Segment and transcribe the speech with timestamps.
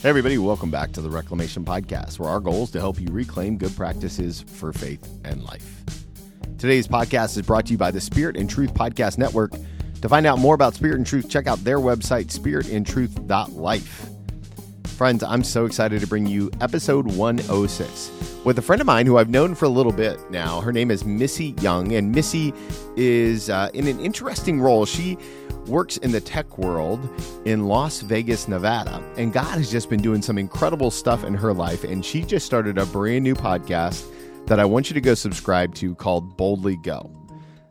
[0.00, 3.08] Hey, everybody, welcome back to the Reclamation Podcast, where our goal is to help you
[3.10, 5.82] reclaim good practices for faith and life.
[6.56, 9.50] Today's podcast is brought to you by the Spirit and Truth Podcast Network.
[10.00, 14.07] To find out more about Spirit and Truth, check out their website, spiritandtruth.life.
[14.98, 19.16] Friends, I'm so excited to bring you episode 106 with a friend of mine who
[19.16, 20.60] I've known for a little bit now.
[20.60, 22.52] Her name is Missy Young, and Missy
[22.96, 24.84] is uh, in an interesting role.
[24.86, 25.16] She
[25.68, 27.08] works in the tech world
[27.44, 29.00] in Las Vegas, Nevada.
[29.16, 31.84] And God has just been doing some incredible stuff in her life.
[31.84, 34.04] And she just started a brand new podcast
[34.46, 37.08] that I want you to go subscribe to called Boldly Go.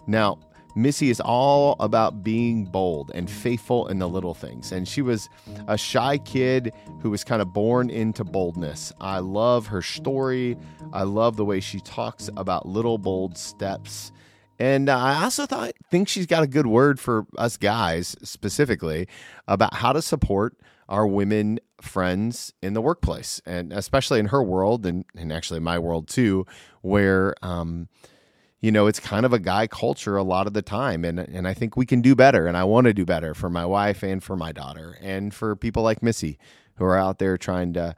[0.07, 0.40] Now,
[0.77, 4.72] Missy is all about being bold and faithful in the little things.
[4.72, 5.27] And she was
[5.68, 8.94] a shy kid who was kind of born into boldness.
[9.02, 10.55] I love her story.
[10.94, 14.12] I love the way she talks about little bold steps.
[14.59, 19.07] And uh, I also thought, think she's got a good word for us guys specifically
[19.48, 20.57] about how to support
[20.90, 25.77] our women friends in the workplace, and especially in her world, and, and actually my
[25.79, 26.46] world too,
[26.82, 27.88] where um,
[28.60, 31.48] you know it's kind of a guy culture a lot of the time, and and
[31.48, 34.04] I think we can do better, and I want to do better for my wife
[34.04, 36.38] and for my daughter, and for people like Missy
[36.76, 37.96] who are out there trying to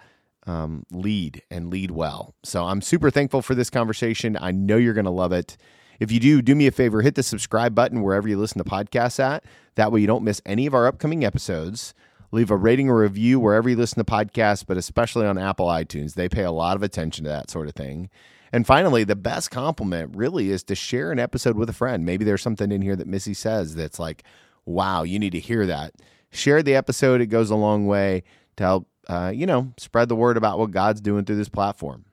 [0.47, 2.33] um, lead and lead well.
[2.43, 4.37] So I'm super thankful for this conversation.
[4.39, 5.57] I know you're going to love it.
[5.99, 8.69] If you do, do me a favor, hit the subscribe button wherever you listen to
[8.69, 9.43] podcasts at.
[9.75, 11.93] That way you don't miss any of our upcoming episodes.
[12.31, 16.13] Leave a rating or review wherever you listen to podcasts, but especially on Apple iTunes.
[16.13, 18.09] They pay a lot of attention to that sort of thing.
[18.51, 22.05] And finally, the best compliment really is to share an episode with a friend.
[22.05, 24.23] Maybe there's something in here that Missy says that's like,
[24.65, 25.93] wow, you need to hear that.
[26.31, 27.21] Share the episode.
[27.21, 28.23] It goes a long way
[28.57, 32.05] to help, uh, you know, spread the word about what God's doing through this platform.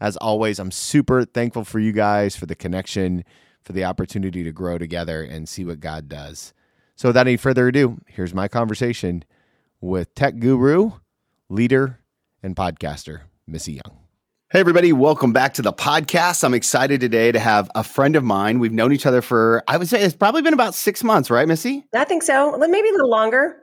[0.00, 3.24] As always, I'm super thankful for you guys, for the connection,
[3.62, 6.52] for the opportunity to grow together and see what God does.
[6.96, 9.24] So, without any further ado, here's my conversation
[9.80, 10.92] with tech guru,
[11.48, 12.00] leader,
[12.42, 14.01] and podcaster, Missy Young.
[14.52, 16.44] Hey, everybody, welcome back to the podcast.
[16.44, 18.58] I'm excited today to have a friend of mine.
[18.58, 21.48] We've known each other for, I would say, it's probably been about six months, right,
[21.48, 21.86] Missy?
[21.94, 22.58] I think so.
[22.58, 23.56] Maybe a little longer.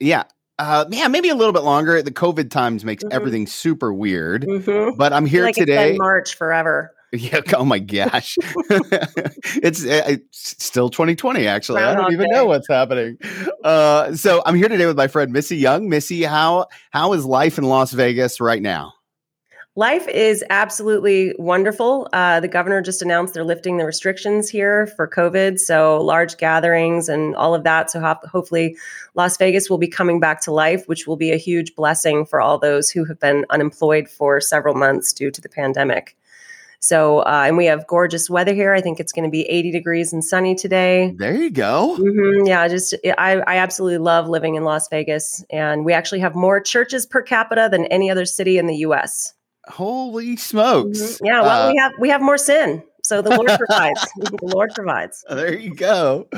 [0.00, 0.24] Yeah.
[0.58, 2.02] Uh, yeah, maybe a little bit longer.
[2.02, 3.16] The COVID times makes mm-hmm.
[3.16, 4.42] everything super weird.
[4.42, 4.98] Mm-hmm.
[4.98, 5.96] But I'm here like today.
[5.96, 6.90] March forever.
[7.14, 7.42] Yeah.
[7.56, 8.36] Oh my gosh.
[8.42, 11.46] it's, uh, it's, still 2020.
[11.46, 12.34] Actually, I don't even day.
[12.34, 13.18] know what's happening.
[13.62, 15.88] Uh, so I'm here today with my friend Missy Young.
[15.88, 18.94] Missy, how how is life in Las Vegas right now?
[19.76, 22.08] Life is absolutely wonderful.
[22.12, 27.08] Uh, the governor just announced they're lifting the restrictions here for COVID, so large gatherings
[27.08, 27.90] and all of that.
[27.90, 28.76] So ho- hopefully,
[29.16, 32.40] Las Vegas will be coming back to life, which will be a huge blessing for
[32.40, 36.16] all those who have been unemployed for several months due to the pandemic.
[36.78, 38.74] So, uh, and we have gorgeous weather here.
[38.74, 41.16] I think it's going to be 80 degrees and sunny today.
[41.16, 41.96] There you go.
[41.98, 42.46] Mm-hmm.
[42.46, 46.60] Yeah, just I, I absolutely love living in Las Vegas, and we actually have more
[46.60, 49.34] churches per capita than any other city in the U.S.
[49.68, 50.98] Holy smokes!
[50.98, 51.26] Mm-hmm.
[51.26, 54.00] Yeah, well, uh, we have we have more sin, so the Lord provides.
[54.16, 55.24] the Lord provides.
[55.28, 56.28] There you go.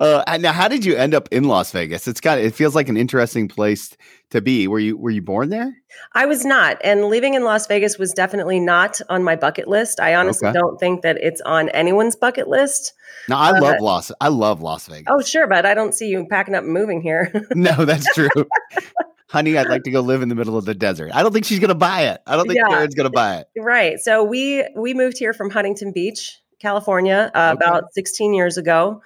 [0.00, 2.06] Uh, now, how did you end up in Las Vegas?
[2.08, 3.96] It's got it feels like an interesting place
[4.30, 4.68] to be.
[4.68, 5.74] Were you were you born there?
[6.14, 10.00] I was not, and living in Las Vegas was definitely not on my bucket list.
[10.00, 10.58] I honestly okay.
[10.58, 12.94] don't think that it's on anyone's bucket list.
[13.28, 14.12] No, I uh, love Las.
[14.20, 15.06] I love Las Vegas.
[15.08, 17.32] Oh, sure, but I don't see you packing up and moving here.
[17.54, 18.28] no, that's true
[19.32, 21.10] honey, I'd like to go live in the middle of the desert.
[21.14, 22.20] I don't think she's going to buy it.
[22.26, 22.68] I don't think yeah.
[22.68, 23.48] Karen's going to buy it.
[23.62, 23.98] Right.
[23.98, 27.64] So we we moved here from Huntington Beach, California, uh, okay.
[27.64, 29.02] about 16 years ago.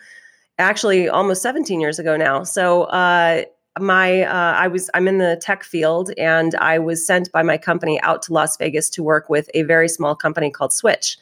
[0.58, 2.42] Actually, almost 17 years ago now.
[2.42, 3.42] So uh,
[3.78, 7.58] my uh, I was I'm in the tech field, and I was sent by my
[7.58, 11.18] company out to Las Vegas to work with a very small company called Switch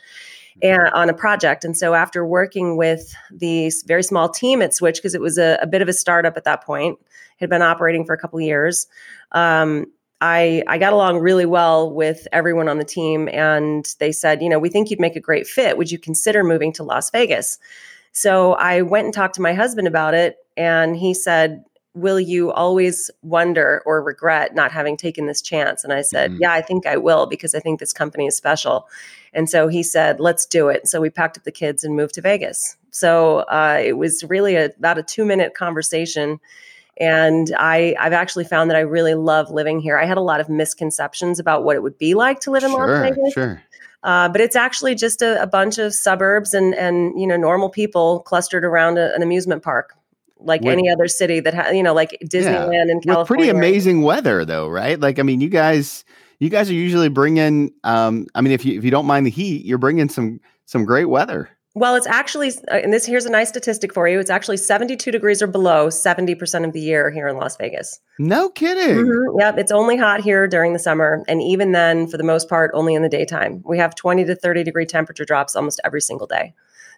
[0.63, 1.65] and on a project.
[1.65, 5.59] And so after working with the very small team at Switch, because it was a,
[5.61, 6.99] a, bit of a startup at that point,
[7.37, 8.87] had been operating for a couple years.
[9.33, 9.87] Um,
[10.21, 14.49] I, I got along really well with everyone on the team, and they said, you
[14.49, 15.77] know, we think you'd make a great fit.
[15.77, 17.59] Would you consider moving to Las Vegas?
[18.13, 21.65] So I went and talked to my husband about it, and he said,
[21.95, 25.85] will you always wonder or regret not having taken this chance?
[25.85, 26.43] And I said, mm-hmm.
[26.43, 28.89] yeah, I think I will because I think this company is special.
[29.33, 30.89] And so he said, let's do it.
[30.89, 32.77] So we packed up the kids and moved to Vegas.
[32.91, 36.41] So uh, it was really a, about a two minute conversation.
[36.99, 39.99] And I, I've actually found that I really love living here.
[39.99, 42.71] I had a lot of misconceptions about what it would be like to live in
[42.71, 43.33] sure, Las Vegas.
[43.33, 43.63] Sure.
[44.05, 47.71] Uh, but it's actually just a, a, bunch of suburbs and and you know normal
[47.71, 49.97] people clustered around a, an amusement park
[50.45, 53.25] like with, any other city that has, you know, like Disneyland yeah, in California.
[53.25, 54.99] Pretty amazing weather, though, right?
[54.99, 56.05] Like, I mean, you guys,
[56.39, 57.73] you guys are usually bringing.
[57.83, 60.85] Um, I mean, if you if you don't mind the heat, you're bringing some some
[60.85, 61.49] great weather.
[61.77, 64.21] Well, it's actually, uh, and this here's a nice statistic for you.
[64.21, 67.99] It's actually 72 degrees or below 70% of the year here in Las Vegas.
[68.17, 69.05] No kidding.
[69.05, 69.41] Mm-hmm.
[69.41, 69.59] Yep.
[69.59, 71.25] It's only hot here during the summer.
[71.27, 73.61] And even then, for the most part, only in the daytime.
[73.67, 76.55] We have 20 to 30 degree temperature drops almost every single day.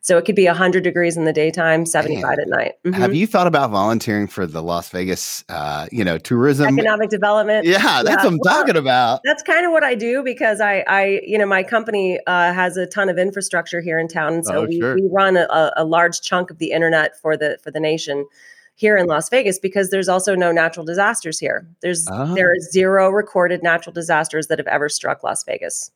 [0.07, 2.39] So it could be 100 degrees in the daytime, 75 Man.
[2.39, 2.73] at night.
[2.85, 2.93] Mm-hmm.
[2.93, 7.67] Have you thought about volunteering for the Las Vegas, uh, you know, tourism economic development?
[7.67, 8.15] Yeah, that's yeah.
[8.15, 9.23] what I'm well, talking about.
[9.25, 12.77] That's kind of what I do because I, I, you know, my company uh, has
[12.77, 14.95] a ton of infrastructure here in town, and so oh, we, sure.
[14.95, 18.29] we run a, a large chunk of the internet for the for the nation
[18.77, 21.67] here in Las Vegas because there's also no natural disasters here.
[21.83, 22.33] There's oh.
[22.33, 25.91] there are zero recorded natural disasters that have ever struck Las Vegas.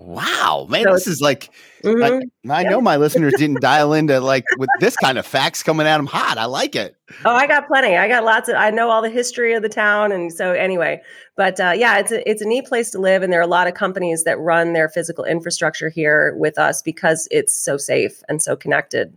[0.00, 1.50] Wow, man, so, this is like
[1.82, 2.50] mm-hmm.
[2.50, 5.88] I, I know my listeners didn't dial into like with this kind of facts coming
[5.88, 6.38] at them hot.
[6.38, 6.94] I like it.
[7.24, 7.96] Oh, I got plenty.
[7.96, 8.54] I got lots of.
[8.54, 11.02] I know all the history of the town, and so anyway.
[11.36, 13.48] But uh, yeah, it's a it's a neat place to live, and there are a
[13.48, 18.22] lot of companies that run their physical infrastructure here with us because it's so safe
[18.28, 19.16] and so connected.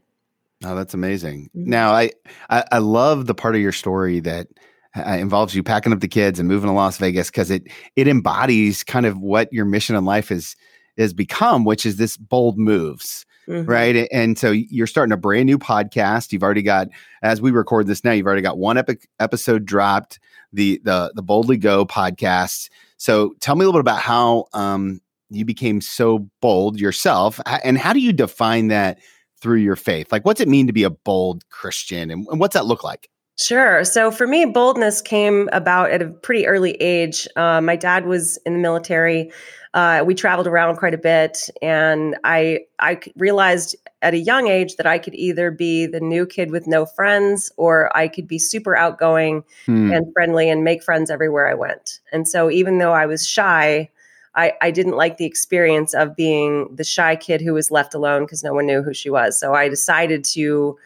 [0.65, 1.51] Oh, that's amazing.
[1.55, 1.69] Mm-hmm.
[1.69, 2.09] Now, I,
[2.49, 4.47] I I love the part of your story that
[4.95, 8.07] uh, involves you packing up the kids and moving to Las Vegas because it it
[8.07, 10.55] embodies kind of what your mission in life is
[11.01, 13.25] has become, which is this bold moves.
[13.47, 13.69] Mm-hmm.
[13.69, 14.07] Right.
[14.11, 16.31] And so you're starting a brand new podcast.
[16.31, 16.89] You've already got,
[17.23, 20.19] as we record this now, you've already got one epic episode dropped,
[20.53, 22.69] the the the Boldly Go podcast.
[22.97, 25.01] So tell me a little bit about how um,
[25.31, 28.99] you became so bold yourself, and how do you define that
[29.41, 30.11] through your faith?
[30.11, 33.09] Like, what's it mean to be a bold Christian, and, and what's that look like?
[33.41, 33.83] Sure.
[33.83, 37.27] So for me, boldness came about at a pretty early age.
[37.35, 39.31] Uh, my dad was in the military
[39.73, 44.75] uh, we traveled around quite a bit, and I I realized at a young age
[44.75, 48.37] that I could either be the new kid with no friends, or I could be
[48.37, 49.93] super outgoing hmm.
[49.93, 51.99] and friendly and make friends everywhere I went.
[52.11, 53.89] And so, even though I was shy,
[54.35, 58.23] I, I didn't like the experience of being the shy kid who was left alone
[58.23, 59.39] because no one knew who she was.
[59.39, 60.77] So I decided to,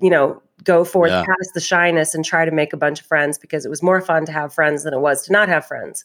[0.00, 1.24] you know, go forth yeah.
[1.24, 4.00] past the shyness and try to make a bunch of friends because it was more
[4.00, 6.04] fun to have friends than it was to not have friends.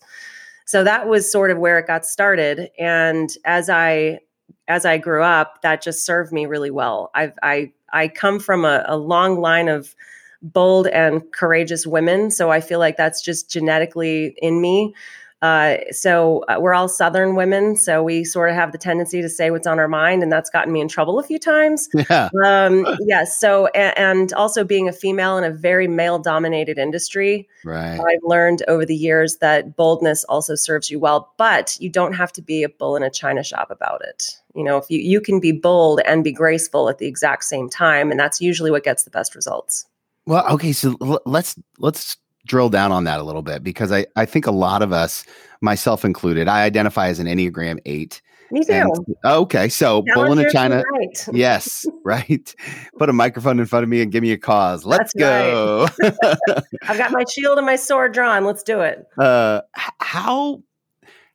[0.66, 2.70] So that was sort of where it got started.
[2.80, 4.20] And as i
[4.68, 7.12] as i grew up that just served me really well.
[7.14, 9.96] I've i i come from a, a long line of
[10.42, 12.32] bold and courageous women.
[12.32, 14.94] So i feel like that's just genetically in me
[15.44, 19.28] uh, so uh, we're all Southern women, so we sort of have the tendency to
[19.28, 21.90] say what's on our mind, and that's gotten me in trouble a few times.
[22.10, 22.30] Yeah.
[22.46, 23.40] Um, yes.
[23.40, 27.98] So, and, and, also being a female in a very male-dominated industry, right?
[27.98, 32.34] I've learned over the years that boldness also serves you well, but you don't have
[32.34, 34.38] to be a bull in a china shop about it.
[34.54, 37.70] You know, if you you can be bold and be graceful at the exact same
[37.70, 39.86] time, and that's usually what gets the best results.
[40.26, 44.06] Well, okay, so l- let's let's drill down on that a little bit because I,
[44.16, 45.26] I think a lot of us,
[45.62, 48.22] myself included, I identify as an Enneagram eight.
[48.52, 48.72] Me too.
[48.74, 50.84] And, okay, so bull in a China.
[50.92, 51.28] Right.
[51.34, 52.54] Yes, right.
[52.98, 54.86] Put a microphone in front of me and give me a cause.
[54.86, 55.88] Let's That's go.
[56.02, 56.64] Right.
[56.84, 58.46] I've got my shield and my sword drawn.
[58.46, 59.08] Let's do it.
[59.18, 60.62] Uh, how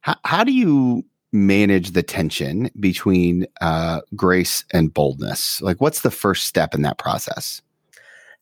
[0.01, 5.61] how how do you manage the tension between uh, grace and boldness?
[5.61, 7.63] Like, what's the first step in that process?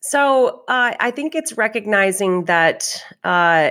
[0.09, 3.71] So uh, I think it's recognizing that, uh,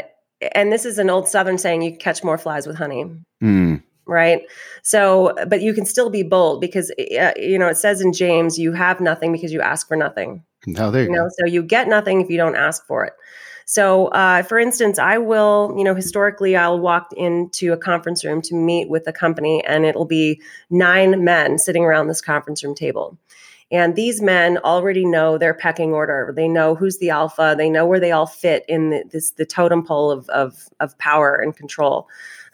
[0.54, 3.06] and this is an old Southern saying: you catch more flies with honey.
[3.42, 3.82] Mm.
[4.06, 4.42] Right.
[4.84, 8.60] So, but you can still be bold because uh, you know it says in James,
[8.60, 11.30] "You have nothing because you ask for nothing." No, there you, you know.
[11.40, 13.14] So you get nothing if you don't ask for it.
[13.68, 18.42] So, uh, for instance, I will, you know, historically, I'll walk into a conference room
[18.44, 20.40] to meet with a company, and it'll be
[20.70, 23.18] nine men sitting around this conference room table.
[23.76, 26.32] And these men already know their pecking order.
[26.34, 27.56] They know who's the alpha.
[27.58, 30.98] They know where they all fit in the, this the totem pole of of, of
[30.98, 32.08] power and control.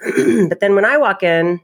[0.50, 1.62] but then when I walk in,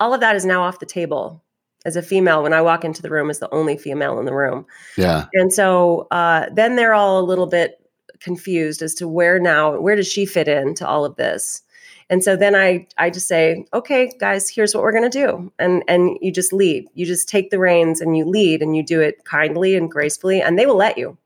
[0.00, 1.40] all of that is now off the table.
[1.84, 4.34] As a female, when I walk into the room, as the only female in the
[4.34, 4.66] room.
[4.96, 5.26] Yeah.
[5.34, 7.80] And so uh, then they're all a little bit
[8.20, 11.62] confused as to where now where does she fit into all of this
[12.10, 15.82] and so then I I just say, okay, guys, here's what we're gonna do, and
[15.88, 16.88] and you just lead.
[16.94, 20.42] You just take the reins and you lead, and you do it kindly and gracefully,
[20.42, 21.16] and they will let you.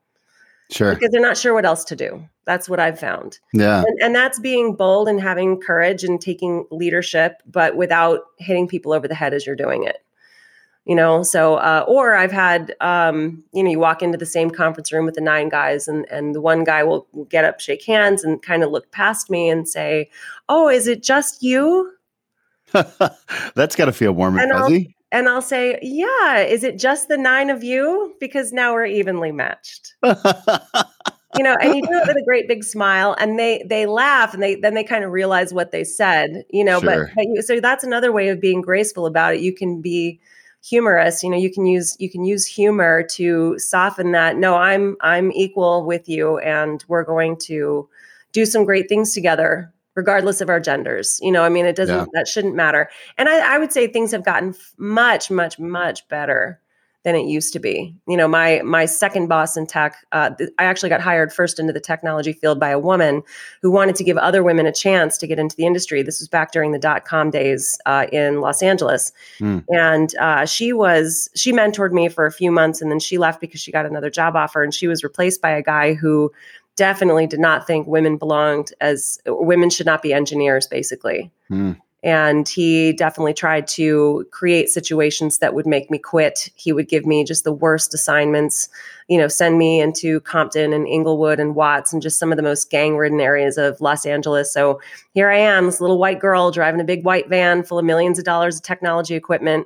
[0.69, 0.93] Sure.
[0.93, 2.27] Because they're not sure what else to do.
[2.43, 3.39] That's what I've found.
[3.53, 3.83] Yeah.
[3.87, 8.91] And, and, that's being bold and having courage and taking leadership, but without hitting people
[8.91, 10.03] over the head as you're doing it
[10.87, 14.49] you know so uh, or i've had um, you know you walk into the same
[14.49, 17.83] conference room with the nine guys and and the one guy will get up shake
[17.83, 20.09] hands and kind of look past me and say
[20.49, 21.91] oh is it just you
[23.55, 26.77] that's got to feel warm and, and fuzzy I'll, and I'll say, yeah, is it
[26.77, 28.13] just the nine of you?
[28.19, 29.95] Because now we're evenly matched.
[30.03, 34.33] you know, and you do it with a great big smile, and they they laugh,
[34.33, 36.81] and they then they kind of realize what they said, you know.
[36.81, 37.05] Sure.
[37.05, 39.39] But, but you, so that's another way of being graceful about it.
[39.39, 40.19] You can be
[40.63, 44.97] humorous you know you can use you can use humor to soften that no i'm
[45.01, 47.87] i'm equal with you and we're going to
[48.31, 51.95] do some great things together regardless of our genders you know i mean it doesn't
[51.95, 52.05] yeah.
[52.13, 56.59] that shouldn't matter and I, I would say things have gotten much much much better
[57.07, 57.95] than it used to be.
[58.05, 61.57] You know, my my second boss in tech, uh, th- I actually got hired first
[61.57, 63.23] into the technology field by a woman
[63.61, 66.03] who wanted to give other women a chance to get into the industry.
[66.03, 69.63] This was back during the dot com days uh, in Los Angeles, mm.
[69.69, 73.39] and uh, she was she mentored me for a few months, and then she left
[73.39, 76.29] because she got another job offer, and she was replaced by a guy who
[76.75, 81.31] definitely did not think women belonged as women should not be engineers, basically.
[81.49, 86.49] Mm and he definitely tried to create situations that would make me quit.
[86.55, 88.69] He would give me just the worst assignments
[89.07, 92.43] you know send me into compton and inglewood and watts and just some of the
[92.43, 94.51] most gang ridden areas of los angeles.
[94.51, 94.79] So
[95.13, 98.19] here i am this little white girl driving a big white van full of millions
[98.19, 99.65] of dollars of technology equipment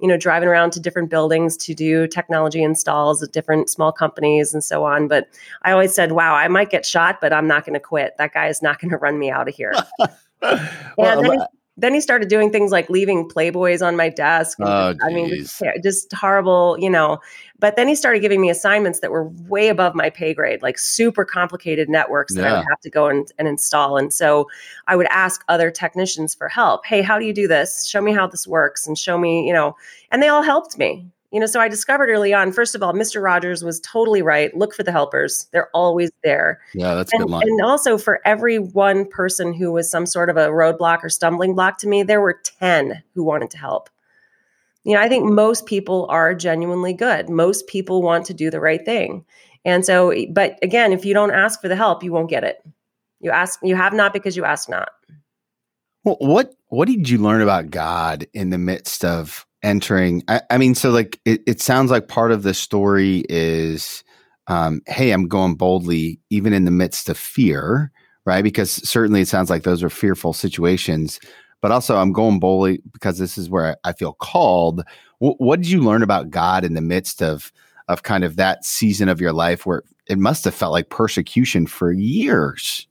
[0.00, 4.52] you know driving around to different buildings to do technology installs at different small companies
[4.52, 5.08] and so on.
[5.08, 5.28] But
[5.62, 8.16] i always said wow i might get shot but i'm not going to quit.
[8.18, 9.74] That guy is not going to run me out of here.
[10.96, 11.46] Well,
[11.80, 15.62] then he started doing things like leaving playboys on my desk oh, i mean just,
[15.82, 17.18] just, horrible you know.
[17.58, 20.78] But then he started giving me assignments that were way above my pay grade like
[20.78, 23.96] super complicated networks that i would have to go and, and install.
[23.96, 24.48] And so
[24.86, 26.86] i would ask other technicians for help.
[26.86, 27.86] Hey how do you do this?
[27.86, 29.76] Show me how this works and show me you know.
[30.10, 32.92] And they all helped me you know, so I discovered early on, first of all,
[32.92, 33.22] Mr.
[33.22, 34.54] Rogers was totally right.
[34.56, 35.48] Look for the helpers.
[35.52, 36.60] They're always there.
[36.74, 37.42] Yeah, that's and, good line.
[37.46, 41.54] And also for every one person who was some sort of a roadblock or stumbling
[41.54, 43.88] block to me, there were 10 who wanted to help.
[44.82, 47.28] You know, I think most people are genuinely good.
[47.28, 49.24] Most people want to do the right thing.
[49.64, 52.64] And so, but again, if you don't ask for the help, you won't get it.
[53.20, 54.90] You ask, you have not because you ask not.
[56.02, 60.58] Well, what what did you learn about God in the midst of entering I, I,
[60.58, 64.02] mean so like it, it sounds like part of the story is
[64.46, 67.92] um, hey i'm going boldly even in the midst of fear
[68.26, 68.44] right?
[68.44, 71.20] Because certainly it sounds like those are fearful situations
[71.60, 74.82] but also i'm going boldly because this is where i, I feel called.
[75.20, 77.52] W- what did you learn about god in the midst of
[77.88, 81.66] of kind of that season of your life where it must have felt like persecution
[81.66, 82.86] for years?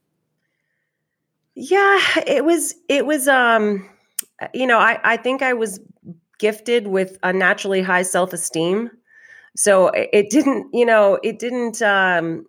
[1.54, 3.88] Yeah it was it was um
[4.54, 5.80] you know i i think i was
[6.40, 8.90] gifted with unnaturally high self esteem.
[9.56, 11.80] So it didn't, you know, it didn't.
[11.82, 12.46] Um,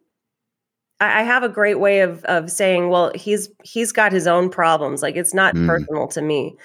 [1.00, 5.02] I, have a great way of of saying, well, he's he's got his own problems.
[5.02, 5.68] Like it's not mm.
[5.68, 6.56] personal to me.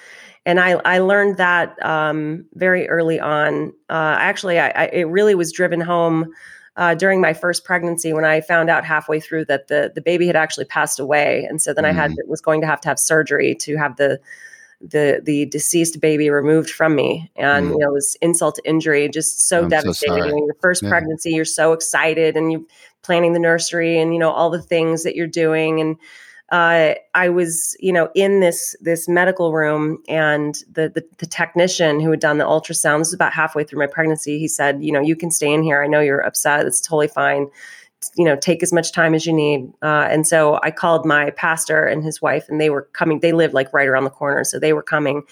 [0.45, 3.73] And I, I learned that um, very early on.
[3.89, 6.31] Uh, actually, I, I, it really was driven home
[6.77, 10.27] uh, during my first pregnancy when I found out halfway through that the the baby
[10.27, 11.89] had actually passed away, and so then mm.
[11.89, 12.27] I had mm.
[12.27, 14.19] was going to have to have surgery to have the
[14.81, 17.71] the the deceased baby removed from me and mm.
[17.71, 20.89] you know it was insult to injury just so I'm devastating so your first yeah.
[20.89, 22.61] pregnancy you're so excited and you're
[23.01, 25.97] planning the nursery and you know all the things that you're doing and
[26.49, 31.99] uh, I was, you know, in this this medical room, and the, the, the technician
[31.99, 32.99] who had done the ultrasound.
[32.99, 34.39] This was about halfway through my pregnancy.
[34.39, 35.83] He said, "You know, you can stay in here.
[35.83, 36.65] I know you're upset.
[36.65, 37.47] It's totally fine
[38.15, 39.71] you know take as much time as you need.
[39.81, 43.33] Uh, and so i called my pastor and his wife and they were coming they
[43.33, 45.23] lived like right around the corner so they were coming.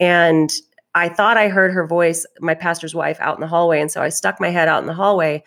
[0.00, 0.52] And
[0.94, 4.02] i thought i heard her voice my pastor's wife out in the hallway and so
[4.02, 5.42] i stuck my head out in the hallway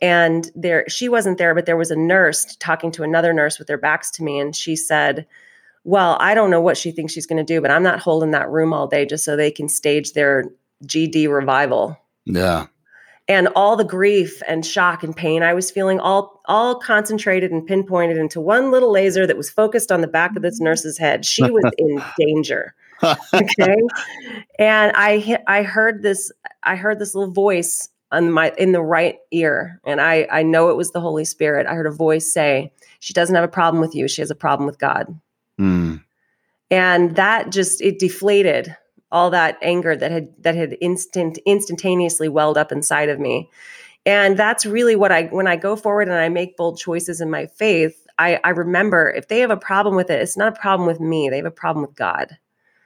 [0.00, 3.68] and there she wasn't there but there was a nurse talking to another nurse with
[3.68, 5.26] their backs to me and she said
[5.84, 8.30] well i don't know what she thinks she's going to do but i'm not holding
[8.30, 10.50] that room all day just so they can stage their
[10.86, 11.98] gd revival.
[12.26, 12.66] Yeah
[13.28, 17.66] and all the grief and shock and pain I was feeling all all concentrated and
[17.66, 21.24] pinpointed into one little laser that was focused on the back of this nurse's head.
[21.24, 22.74] She was in danger.
[23.02, 23.76] okay.
[24.58, 29.18] and I I heard this I heard this little voice on my in the right
[29.32, 31.66] ear and I I know it was the Holy Spirit.
[31.66, 34.08] I heard a voice say, "She doesn't have a problem with you.
[34.08, 35.18] She has a problem with God."
[35.60, 36.02] Mm.
[36.70, 38.74] And that just it deflated
[39.12, 43.48] all that anger that had that had instant instantaneously welled up inside of me.
[44.04, 47.30] And that's really what i when i go forward and i make bold choices in
[47.30, 50.60] my faith i i remember if they have a problem with it it's not a
[50.60, 52.38] problem with me they have a problem with god.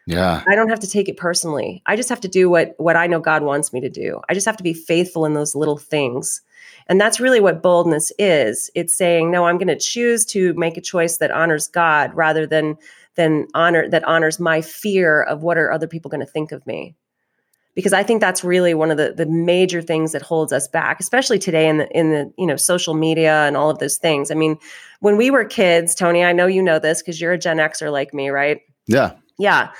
[0.07, 0.43] Yeah.
[0.49, 1.83] I don't have to take it personally.
[1.87, 4.21] I just have to do what what i know god wants me to do.
[4.29, 6.41] I just have to be faithful in those little things.
[6.89, 8.71] And that's really what boldness is.
[8.75, 12.47] It's saying no i'm going to choose to make a choice that honors god rather
[12.47, 12.77] than
[13.17, 16.67] than honor that honors my fear of what are other people going to think of
[16.67, 16.95] me.
[17.75, 20.99] Because i think that's really one of the the major things that holds us back
[20.99, 24.31] especially today in the in the you know social media and all of those things.
[24.31, 24.59] I mean
[24.99, 27.93] when we were kids tony i know you know this because you're a gen xer
[27.93, 28.61] like me right?
[28.87, 29.12] Yeah.
[29.38, 29.71] Yeah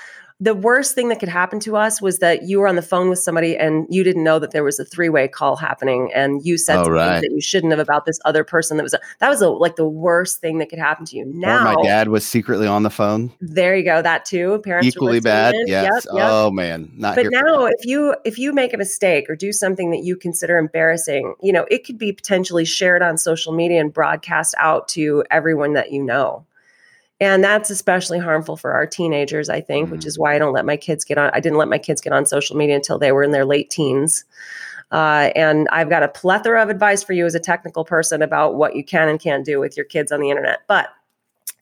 [0.41, 3.09] the worst thing that could happen to us was that you were on the phone
[3.09, 6.57] with somebody and you didn't know that there was a three-way call happening and you
[6.57, 7.21] said Oh, right.
[7.21, 9.75] that you shouldn't have about this other person that was a, that was a, like
[9.75, 12.81] the worst thing that could happen to you Or now my dad was secretly on
[12.81, 13.31] the phone.
[13.39, 15.53] there you go that too parents Equally bad.
[15.67, 15.85] Yes.
[15.85, 16.27] Yep, yep.
[16.31, 16.91] Oh man.
[16.95, 20.15] Not but now if you if you make a mistake or do something that you
[20.15, 24.87] consider embarrassing you know it could be potentially shared on social media and broadcast out
[24.87, 26.43] to everyone that you know
[27.21, 30.07] and that's especially harmful for our teenagers i think which Mm.
[30.07, 32.11] is why i don't let my kids get on i didn't let my kids get
[32.11, 34.25] on social media until they were in their late teens
[34.91, 38.55] uh, and i've got a plethora of advice for you as a technical person about
[38.55, 40.89] what you can and can't do with your kids on the internet but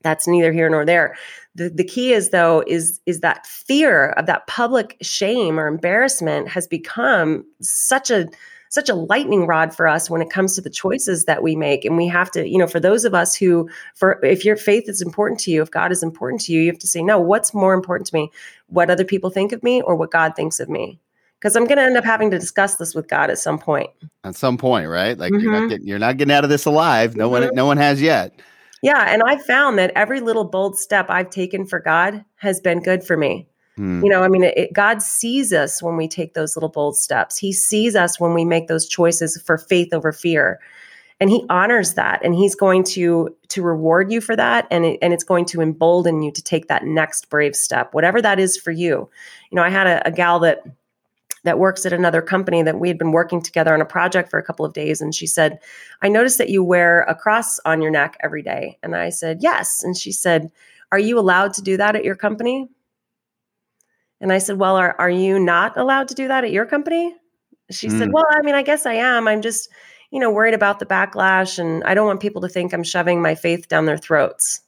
[0.02, 1.16] that's neither here nor there
[1.56, 6.48] the, the key is though is is that fear of that public shame or embarrassment
[6.48, 8.28] has become such a
[8.70, 11.84] such a lightning rod for us when it comes to the choices that we make
[11.86, 14.88] and we have to you know for those of us who for if your faith
[14.88, 17.20] is important to you if god is important to you you have to say no
[17.20, 18.32] what's more important to me
[18.68, 21.00] what other people think of me or what god thinks of me
[21.40, 23.90] because i'm going to end up having to discuss this with god at some point
[24.24, 25.18] At some point, right?
[25.18, 25.62] Like you're Mhm.
[25.62, 27.16] not getting you're not getting out of this alive.
[27.16, 27.54] No one Mhm.
[27.54, 28.34] no one has yet.
[28.84, 32.80] yeah and i've found that every little bold step i've taken for god has been
[32.82, 33.48] good for me
[33.80, 34.04] Hmm.
[34.04, 36.98] You know, I mean, it, it- God sees us when we take those little bold
[36.98, 37.38] steps.
[37.38, 40.60] He sees us when we make those choices for faith over fear,
[41.22, 42.20] and He honors that.
[42.22, 45.62] And He's going to to reward you for that, and it, and it's going to
[45.62, 49.10] embolden you to take that next brave step, whatever that is for you.
[49.50, 50.62] You know, I had a, a gal that
[51.46, 54.38] that works at another company that we had been working together on a project for
[54.38, 55.58] a couple of days, and she said,
[56.02, 59.38] "I noticed that you wear a cross on your neck every day." And I said,
[59.42, 60.52] "Yes," and she said,
[60.92, 62.68] "Are you allowed to do that at your company?"
[64.22, 67.16] And I said, Well, are, are you not allowed to do that at your company?
[67.72, 68.14] She said, Mm.
[68.14, 69.28] Well, I mean, I guess I am.
[69.28, 69.70] I'm just,
[70.12, 73.22] you know, worried about the backlash and I don't want people to think I'm shoving
[73.22, 74.62] my faith down their throats.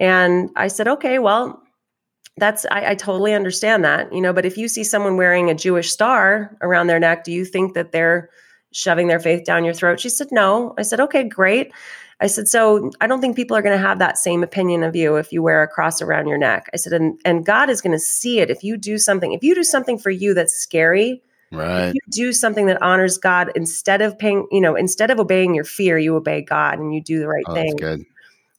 [0.00, 1.62] And I said, Okay, well,
[2.38, 5.54] that's, I, I totally understand that, you know, but if you see someone wearing a
[5.54, 8.28] Jewish star around their neck, do you think that they're
[8.72, 10.00] shoving their faith down your throat?
[10.00, 10.74] She said, No.
[10.78, 11.72] I said, Okay, great.
[12.20, 14.96] I said, so I don't think people are going to have that same opinion of
[14.96, 16.70] you if you wear a cross around your neck.
[16.72, 19.32] I said, and, and God is going to see it if you do something.
[19.32, 21.88] If you do something for you that's scary, Right.
[21.88, 25.54] if you do something that honors God instead of paying, you know, instead of obeying
[25.54, 27.76] your fear, you obey God and you do the right Oh, that's thing.
[27.76, 28.06] good.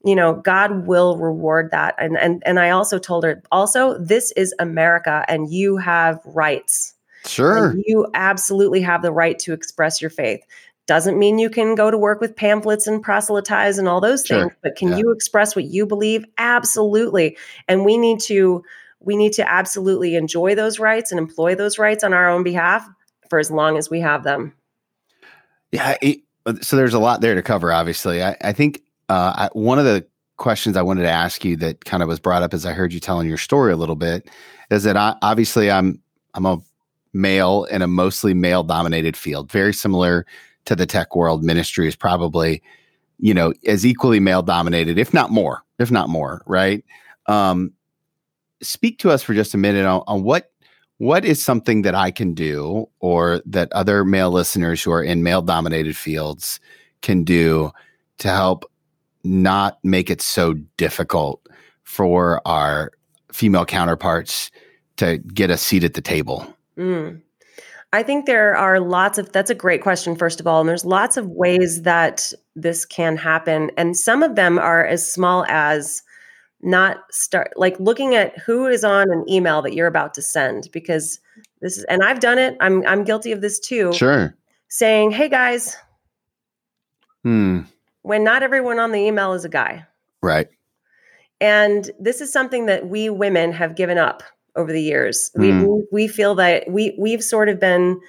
[0.05, 1.95] You know, God will reward that.
[1.97, 6.93] And and and I also told her, also, this is America and you have rights.
[7.25, 7.71] Sure.
[7.71, 10.39] And you absolutely have the right to express your faith.
[10.87, 14.39] Doesn't mean you can go to work with pamphlets and proselytize and all those Sure.
[14.43, 14.97] things, but can Yeah.
[14.97, 16.25] you express what you believe?
[16.37, 17.37] Absolutely.
[17.67, 18.63] And we need to
[18.99, 22.87] we need to absolutely enjoy those rights and employ those rights on our own behalf
[23.29, 24.53] for as long as we have them.
[25.71, 25.97] Yeah.
[26.01, 26.21] it-
[26.61, 27.73] so there's a lot there to cover.
[27.73, 31.57] Obviously, I, I think uh, I, one of the questions I wanted to ask you
[31.57, 33.97] that kind of was brought up as I heard you telling your story a little
[33.97, 34.29] bit
[34.71, 36.01] is that I, obviously I'm
[36.33, 36.59] I'm a
[37.13, 40.25] male in a mostly male dominated field, very similar
[40.67, 41.43] to the tech world.
[41.43, 42.61] Ministry is probably
[43.19, 46.83] you know as equally male dominated, if not more, if not more, right?
[47.25, 47.73] Um,
[48.61, 50.51] speak to us for just a minute on, on what
[50.97, 55.23] what is something that I can do or that other male listeners who are in
[55.23, 56.59] male dominated fields
[57.01, 57.71] can do
[58.17, 58.65] to help
[59.23, 61.47] not make it so difficult
[61.83, 62.91] for our
[63.31, 64.49] female counterparts
[64.97, 66.51] to get a seat at the table?
[66.77, 67.21] Mm.
[67.97, 70.59] I think there are lots of, that's a great question, first of all.
[70.59, 73.71] And there's lots of ways that this can happen.
[73.75, 76.03] And some of them are as small as
[76.61, 80.69] not start, like looking at who is on an email that you're about to send,
[80.71, 81.19] because
[81.61, 84.31] this is, and I've done it, I'm, I'm guilty of this too, Sure.
[84.67, 85.75] saying, hey guys,
[87.23, 87.61] Hmm.
[88.03, 89.87] when not everyone on the email is a guy.
[90.21, 90.49] Right.
[91.41, 94.21] And this is something that we women have given up
[94.57, 95.31] over the years.
[95.37, 95.67] Mm.
[95.67, 97.99] We we feel that we we've sort of been,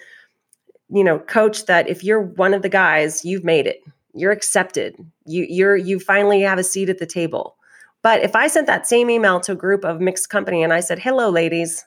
[0.89, 3.81] you know, coached that if you're one of the guys, you've made it.
[4.15, 4.97] You're accepted.
[5.27, 7.57] You you're you finally have a seat at the table.
[8.03, 10.81] But if I sent that same email to a group of mixed company and I
[10.81, 11.85] said, "Hello, ladies,"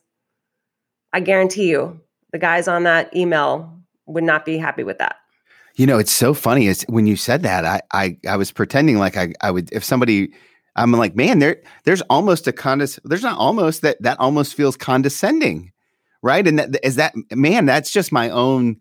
[1.12, 2.00] I guarantee you,
[2.32, 5.18] the guys on that email would not be happy with that.
[5.76, 6.68] You know, it's so funny.
[6.68, 9.84] It's when you said that, I I, I was pretending like I, I would if
[9.84, 10.34] somebody
[10.82, 14.76] I'm like, man, there there's almost a condes there's not almost that that almost feels
[14.76, 15.72] condescending.
[16.24, 16.48] Right.
[16.48, 18.78] And that is that man, that's just my own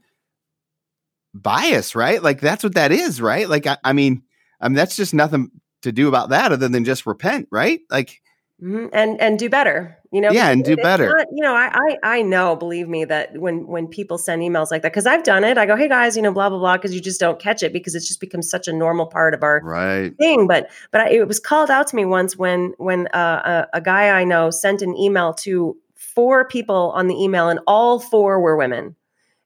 [1.34, 2.22] bias, right?
[2.22, 3.48] Like that's what that is, right?
[3.48, 4.22] Like I, I mean,
[4.60, 5.50] I mean that's just nothing
[5.82, 7.80] to do about that other than just repent, right?
[7.90, 8.20] Like
[8.62, 8.88] Mm-hmm.
[8.92, 10.30] And and do better, you know.
[10.30, 11.08] Yeah, and do better.
[11.08, 14.70] Not, you know, I, I I know, believe me, that when when people send emails
[14.70, 16.76] like that, because I've done it, I go, hey guys, you know, blah blah blah,
[16.76, 19.42] because you just don't catch it because it's just become such a normal part of
[19.42, 20.46] our right thing.
[20.46, 23.80] But but I, it was called out to me once when when uh, a, a
[23.80, 28.40] guy I know sent an email to four people on the email, and all four
[28.40, 28.96] were women.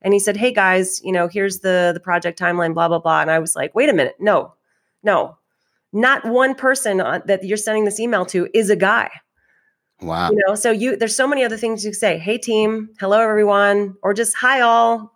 [0.02, 3.20] And he said, hey guys, you know, here's the the project timeline, blah blah blah.
[3.20, 4.54] And I was like, wait a minute, no,
[5.04, 5.38] no,
[5.94, 9.10] not one person that you're sending this email to is a guy.
[10.02, 10.30] Wow.
[10.30, 12.18] You know, so you there's so many other things you can say.
[12.18, 15.12] Hey team, hello everyone, or just hi all.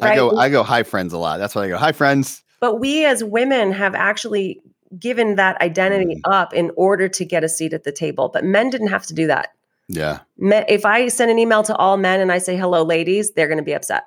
[0.00, 0.12] Right?
[0.12, 1.38] I go I go hi friends a lot.
[1.38, 2.42] That's why I go hi friends.
[2.60, 4.60] But we as women have actually
[4.98, 6.32] given that identity mm.
[6.32, 8.30] up in order to get a seat at the table.
[8.32, 9.48] But men didn't have to do that.
[9.88, 10.20] Yeah.
[10.38, 13.58] If I send an email to all men and I say hello ladies, they're going
[13.58, 14.04] to be upset.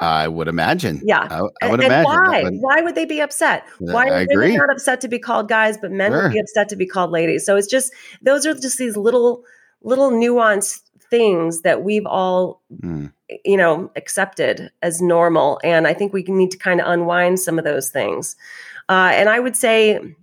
[0.00, 1.00] I would imagine.
[1.04, 2.04] Yeah, I, I would and, imagine.
[2.04, 2.42] why?
[2.44, 3.64] Would, why would they be upset?
[3.80, 6.24] Why are women not upset to be called guys, but men sure.
[6.24, 7.44] would be upset to be called ladies?
[7.44, 9.42] So it's just those are just these little
[9.82, 13.12] little nuanced things that we've all mm.
[13.44, 17.58] you know accepted as normal, and I think we need to kind of unwind some
[17.58, 18.36] of those things.
[18.88, 20.14] Uh, and I would say,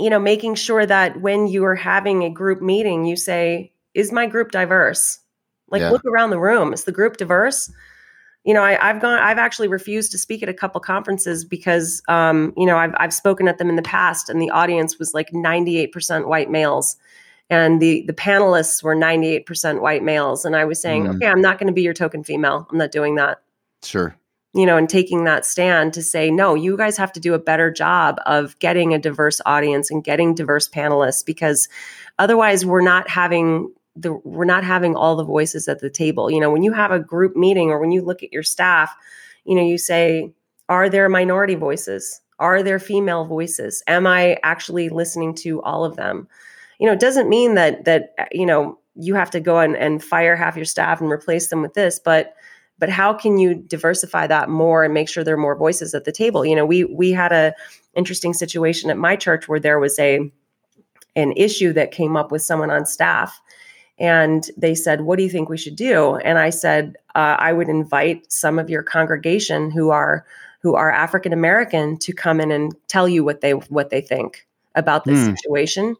[0.00, 4.10] you know, making sure that when you are having a group meeting, you say, "Is
[4.10, 5.18] my group diverse?"
[5.68, 5.90] Like, yeah.
[5.90, 6.72] look around the room.
[6.72, 7.70] Is the group diverse?
[8.44, 12.02] You know, I, have gone, I've actually refused to speak at a couple conferences because,
[12.08, 15.14] um, you know, I've, I've spoken at them in the past and the audience was
[15.14, 16.96] like 98% white males
[17.50, 20.44] and the, the panelists were 98% white males.
[20.44, 21.14] And I was saying, mm.
[21.16, 22.66] okay, I'm not going to be your token female.
[22.70, 23.42] I'm not doing that.
[23.82, 24.16] Sure.
[24.54, 27.38] You know, and taking that stand to say, no, you guys have to do a
[27.38, 31.68] better job of getting a diverse audience and getting diverse panelists because
[32.18, 36.30] otherwise we're not having the we're not having all the voices at the table.
[36.30, 38.94] You know, when you have a group meeting or when you look at your staff,
[39.44, 40.32] you know, you say,
[40.68, 42.20] are there minority voices?
[42.38, 43.82] Are there female voices?
[43.86, 46.26] Am I actually listening to all of them?
[46.78, 49.76] You know, it doesn't mean that that uh, you know you have to go and,
[49.76, 52.34] and fire half your staff and replace them with this, but
[52.78, 56.04] but how can you diversify that more and make sure there are more voices at
[56.04, 56.44] the table?
[56.44, 57.54] You know, we we had a
[57.94, 60.30] interesting situation at my church where there was a
[61.14, 63.40] an issue that came up with someone on staff
[63.98, 66.16] and they said, What do you think we should do?
[66.16, 70.24] And I said, uh, I would invite some of your congregation who are
[70.60, 74.46] who are African American to come in and tell you what they what they think
[74.74, 75.36] about this mm.
[75.36, 75.96] situation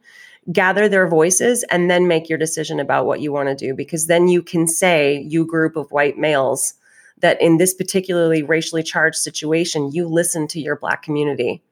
[0.51, 4.07] gather their voices and then make your decision about what you want to do because
[4.07, 6.75] then you can say you group of white males
[7.19, 11.63] that in this particularly racially charged situation you listened to your black community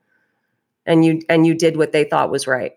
[0.87, 2.77] and you and you did what they thought was right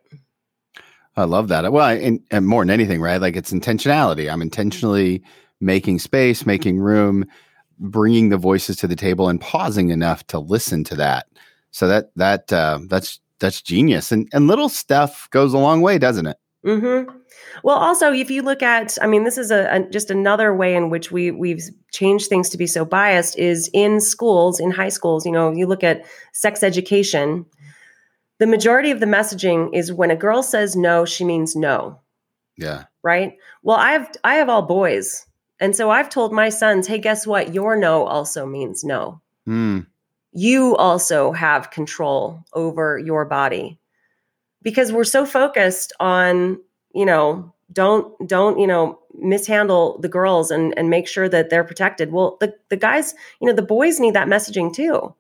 [1.15, 1.71] I love that.
[1.71, 3.21] Well, and, and more than anything, right?
[3.21, 4.32] Like it's intentionality.
[4.32, 5.23] I'm intentionally
[5.62, 7.26] making space, making room,
[7.80, 11.28] bringing the voices to the table, and pausing enough to listen to that.
[11.71, 14.12] So that that uh, that's that's genius.
[14.12, 16.38] And and little stuff goes a long way, doesn't it?
[16.65, 17.17] Mm-hmm.
[17.63, 20.76] Well, also, if you look at, I mean, this is a, a, just another way
[20.76, 23.38] in which we we've changed things to be so biased.
[23.38, 25.26] Is in schools, in high schools.
[25.26, 27.45] You know, you look at sex education
[28.39, 32.00] the majority of the messaging is when a girl says no, she means no.
[32.58, 32.86] Yeah.
[33.04, 33.38] Right?
[33.62, 35.26] Well, I have I have all boys.
[35.60, 37.54] And so I've told my sons, "Hey, guess what?
[37.54, 39.88] Your no also means no." Mm.
[40.32, 43.80] You also have control over your body.
[44.62, 46.60] Because we're so focused on,
[46.93, 51.63] you know, don't don't, you know, mishandle the girls and and make sure that they're
[51.63, 52.12] protected.
[52.12, 55.13] Well, the the guys, you know, the boys need that messaging too.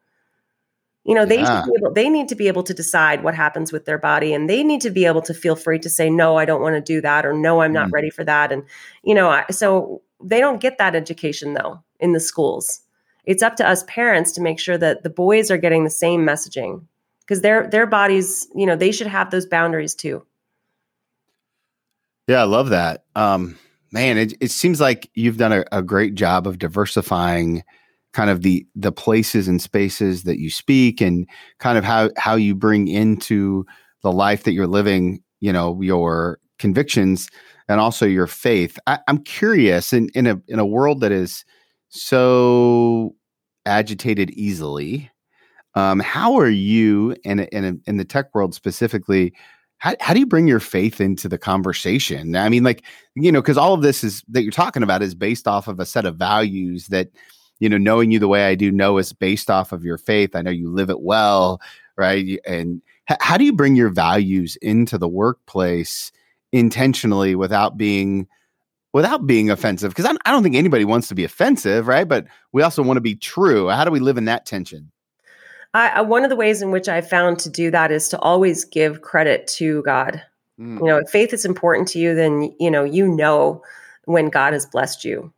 [1.05, 1.65] You know, they yeah.
[1.77, 4.63] able, they need to be able to decide what happens with their body, and they
[4.63, 7.01] need to be able to feel free to say, "No, I don't want to do
[7.01, 7.93] that," or "No, I'm not mm.
[7.93, 8.63] ready for that." And
[9.03, 12.81] you know, I, so they don't get that education though in the schools.
[13.25, 16.21] It's up to us parents to make sure that the boys are getting the same
[16.21, 16.83] messaging
[17.21, 20.25] because their their bodies, you know, they should have those boundaries too.
[22.27, 23.03] Yeah, I love that.
[23.15, 23.57] Um,
[23.91, 27.63] man, it, it seems like you've done a, a great job of diversifying
[28.13, 31.27] kind of the the places and spaces that you speak and
[31.59, 33.65] kind of how how you bring into
[34.01, 37.27] the life that you're living you know your convictions
[37.67, 38.77] and also your faith.
[38.87, 41.43] I, am curious in in a in a world that is
[41.89, 43.15] so
[43.65, 45.09] agitated easily
[45.75, 49.33] um, how are you in in, in the tech world specifically
[49.79, 52.35] how, how do you bring your faith into the conversation?
[52.35, 55.15] I mean like you know because all of this is that you're talking about is
[55.15, 57.09] based off of a set of values that
[57.63, 60.35] you know, knowing you the way I do know is based off of your faith.
[60.35, 61.61] I know you live it well,
[61.95, 62.39] right?
[62.45, 66.11] And h- how do you bring your values into the workplace
[66.51, 68.27] intentionally without being
[68.91, 69.91] without being offensive?
[69.91, 72.07] Because I, I don't think anybody wants to be offensive, right?
[72.07, 73.69] But we also want to be true.
[73.69, 74.91] How do we live in that tension?
[75.75, 78.63] I, one of the ways in which I found to do that is to always
[78.63, 80.21] give credit to God
[80.59, 80.79] Mm.
[80.79, 83.63] You know, if faith is important to you, then you know you know
[84.05, 85.33] when God has blessed you.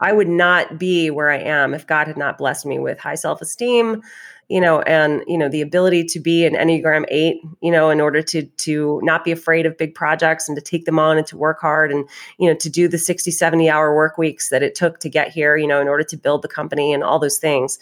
[0.00, 3.14] I would not be where I am if God had not blessed me with high
[3.14, 4.02] self esteem,
[4.48, 8.00] you know, and you know the ability to be an Enneagram eight, you know, in
[8.00, 11.26] order to to not be afraid of big projects and to take them on and
[11.26, 12.08] to work hard and
[12.38, 15.28] you know to do the 60, 70 hour work weeks that it took to get
[15.28, 17.78] here, you know, in order to build the company and all those things.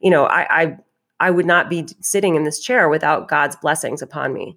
[0.00, 0.76] You know, I I,
[1.20, 4.56] I would not be sitting in this chair without God's blessings upon me.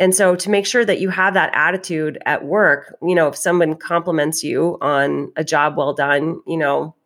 [0.00, 3.36] And so to make sure that you have that attitude at work, you know, if
[3.36, 6.96] someone compliments you on a job well done, you know,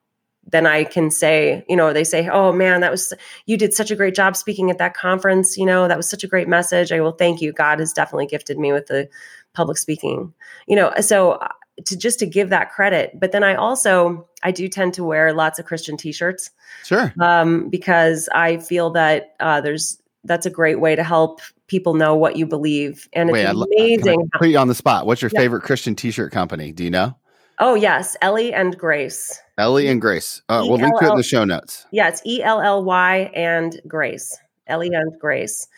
[0.46, 3.12] then I can say, you know, they say, "Oh man, that was
[3.46, 6.22] you did such a great job speaking at that conference, you know, that was such
[6.22, 7.52] a great message." I will thank you.
[7.52, 9.08] God has definitely gifted me with the
[9.54, 10.32] public speaking.
[10.68, 11.48] You know, so uh,
[11.86, 15.32] to just to give that credit, but then I also I do tend to wear
[15.32, 16.50] lots of Christian t-shirts.
[16.84, 17.12] Sure.
[17.18, 22.14] Um, because I feel that uh, there's that's a great way to help people know
[22.14, 23.08] what you believe.
[23.12, 24.28] And Wait, it's amazing.
[24.34, 25.06] put you on the spot.
[25.06, 25.40] What's your yeah.
[25.40, 26.72] favorite Christian t-shirt company?
[26.72, 27.16] Do you know?
[27.58, 29.38] Oh yes, Elly and Grace.
[29.58, 30.42] Elly and Grace.
[30.48, 31.86] Uh, we'll link to it in the show notes.
[31.92, 34.36] Yeah, it's E L L Y and Grace.
[34.66, 35.68] Elly and Grace.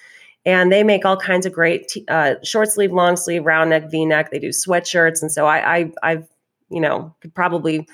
[0.46, 3.90] And they make all kinds of great t- uh, short sleeve, long sleeve, round neck,
[3.90, 4.30] V neck.
[4.30, 6.28] They do sweatshirts, and so I, I, I've,
[6.70, 7.88] you know, could probably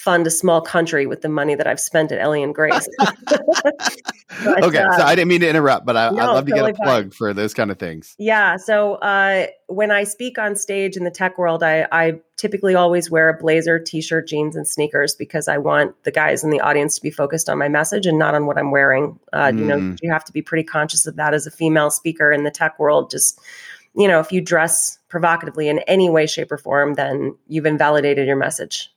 [0.00, 2.88] fund a small country with the money that I've spent at Elly and Grace.
[3.26, 6.72] but, okay, uh, so I didn't mean to interrupt, but I, would love to totally
[6.72, 7.10] get a plug fine.
[7.10, 8.14] for those kind of things.
[8.18, 12.74] Yeah, so uh, when I speak on stage in the tech world, I, I typically
[12.74, 16.60] always wear a blazer, t-shirt, jeans, and sneakers because I want the guys in the
[16.60, 19.20] audience to be focused on my message and not on what I'm wearing.
[19.34, 19.58] Uh, mm.
[19.58, 19.98] You know, mm.
[20.00, 22.78] you have to be pretty conscious of that as a female speaker in the tech
[22.78, 23.10] world.
[23.10, 23.38] Just
[23.94, 28.26] you know, if you dress provocatively in any way, shape, or form, then you've invalidated
[28.26, 28.90] your message.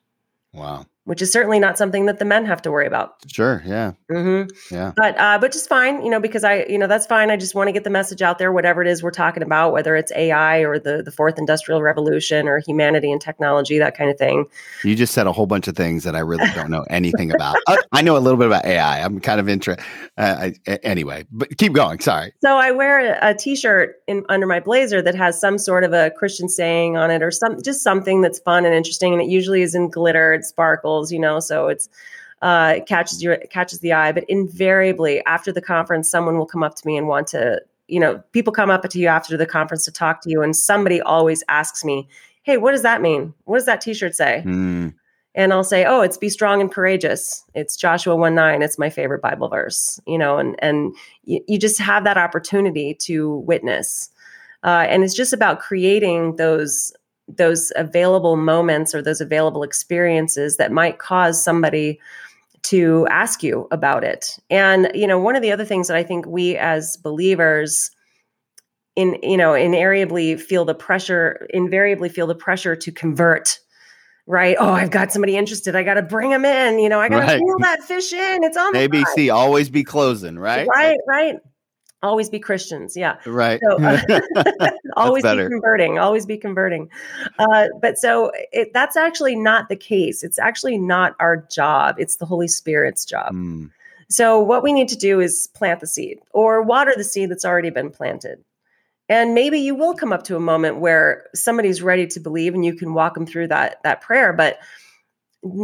[0.53, 3.15] Wow which is certainly not something that the men have to worry about.
[3.27, 3.61] Sure.
[3.65, 3.91] Yeah.
[4.09, 4.73] Mm-hmm.
[4.73, 4.93] Yeah.
[4.95, 7.29] But uh, but just fine, you know, because I, you know, that's fine.
[7.29, 9.73] I just want to get the message out there, whatever it is we're talking about,
[9.73, 14.09] whether it's AI or the the fourth industrial revolution or humanity and technology, that kind
[14.09, 14.45] of thing.
[14.83, 17.57] You just said a whole bunch of things that I really don't know anything about.
[17.67, 19.01] I, I, know a little bit about AI.
[19.03, 19.83] I'm kind of interested.
[20.17, 20.51] Uh,
[20.83, 21.99] anyway, but keep going.
[21.99, 22.33] Sorry.
[22.41, 26.11] So I wear a, t-shirt in under my blazer that has some sort of a
[26.11, 29.61] Christian saying on it, or some just something that's fun and interesting, and it usually
[29.61, 30.45] is in glitter, and it
[31.11, 31.89] you know, so it's
[32.43, 34.11] uh, it catches your catches the eye.
[34.11, 37.99] But invariably, after the conference, someone will come up to me and want to, you
[37.99, 41.01] know, people come up to you after the conference to talk to you, and somebody
[41.01, 42.07] always asks me,
[42.43, 43.33] "Hey, what does that mean?
[43.45, 44.93] What does that T-shirt say?" Mm.
[45.35, 48.61] And I'll say, "Oh, it's be strong and courageous." It's Joshua one nine.
[48.61, 52.93] It's my favorite Bible verse, you know, and and you, you just have that opportunity
[53.05, 54.09] to witness,
[54.63, 56.93] uh, and it's just about creating those
[57.27, 61.99] those available moments or those available experiences that might cause somebody
[62.63, 64.37] to ask you about it.
[64.49, 67.91] And you know, one of the other things that I think we as believers
[68.95, 73.59] in you know invariably feel the pressure invariably feel the pressure to convert
[74.25, 74.55] right?
[74.59, 75.75] Oh i've got somebody interested.
[75.75, 77.41] I got to bring them in you know i got to right.
[77.41, 78.43] reel that fish in.
[78.43, 80.67] It's on abc always be closing right?
[80.67, 81.37] Right right
[82.03, 82.95] always be Christians.
[82.95, 83.17] Yeah.
[83.25, 83.59] Right.
[83.63, 84.21] So, uh,
[84.95, 86.89] always be converting, always be converting.
[87.39, 90.23] Uh, but so it, that's actually not the case.
[90.23, 91.95] It's actually not our job.
[91.97, 93.33] It's the Holy Spirit's job.
[93.33, 93.71] Mm.
[94.09, 97.45] So what we need to do is plant the seed or water the seed that's
[97.45, 98.43] already been planted.
[99.09, 102.63] And maybe you will come up to a moment where somebody's ready to believe and
[102.63, 104.59] you can walk them through that that prayer, but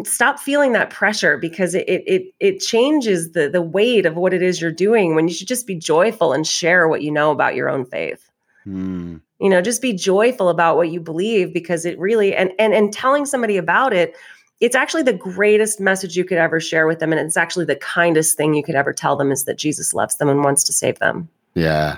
[0.03, 4.41] stop feeling that pressure because it it it changes the the weight of what it
[4.41, 7.55] is you're doing when you should just be joyful and share what you know about
[7.55, 8.29] your own faith.
[8.67, 9.21] Mm.
[9.39, 12.91] You know, just be joyful about what you believe because it really and and and
[12.91, 14.15] telling somebody about it
[14.59, 17.77] it's actually the greatest message you could ever share with them and it's actually the
[17.77, 20.73] kindest thing you could ever tell them is that Jesus loves them and wants to
[20.73, 21.29] save them.
[21.53, 21.97] Yeah.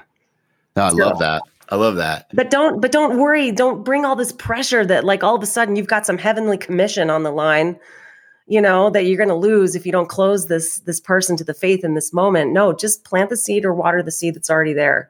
[0.76, 1.42] No, I so, love that.
[1.72, 2.28] I love that.
[2.34, 5.46] But don't but don't worry, don't bring all this pressure that like all of a
[5.46, 7.80] sudden you've got some heavenly commission on the line,
[8.46, 11.46] you know, that you're going to lose if you don't close this this person to
[11.46, 12.52] the faith in this moment.
[12.52, 15.10] No, just plant the seed or water the seed that's already there.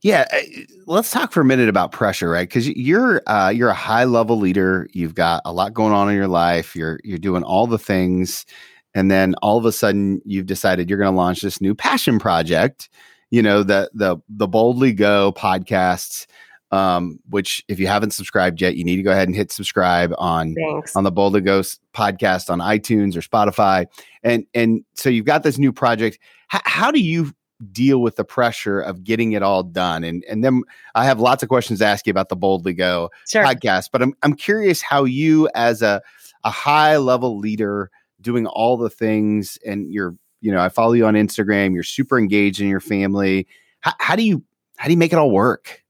[0.00, 2.48] Yeah, eh, let's talk for a minute about pressure, right?
[2.48, 4.88] Because you're uh, you're a high level leader.
[4.94, 6.74] You've got a lot going on in your life.
[6.74, 8.46] You're you're doing all the things,
[8.94, 12.18] and then all of a sudden you've decided you're going to launch this new passion
[12.18, 12.88] project
[13.30, 16.26] you know the the the boldly go podcasts
[16.70, 20.12] um, which if you haven't subscribed yet, you need to go ahead and hit subscribe
[20.18, 20.94] on Thanks.
[20.96, 21.62] on the Boldly Go
[21.94, 23.86] podcast on iTunes or Spotify.
[24.22, 26.18] And and so you've got this new project.
[26.52, 27.32] H- how do you
[27.72, 30.04] deal with the pressure of getting it all done?
[30.04, 30.62] And and then
[30.94, 33.44] I have lots of questions to ask you about the Boldly Go sure.
[33.44, 33.88] podcast.
[33.90, 36.02] But I'm I'm curious how you as a
[36.44, 41.06] a high level leader doing all the things and you're you know, I follow you
[41.06, 41.74] on Instagram.
[41.74, 43.46] You're super engaged in your family.
[43.80, 44.42] How, how do you
[44.76, 45.82] how do you make it all work?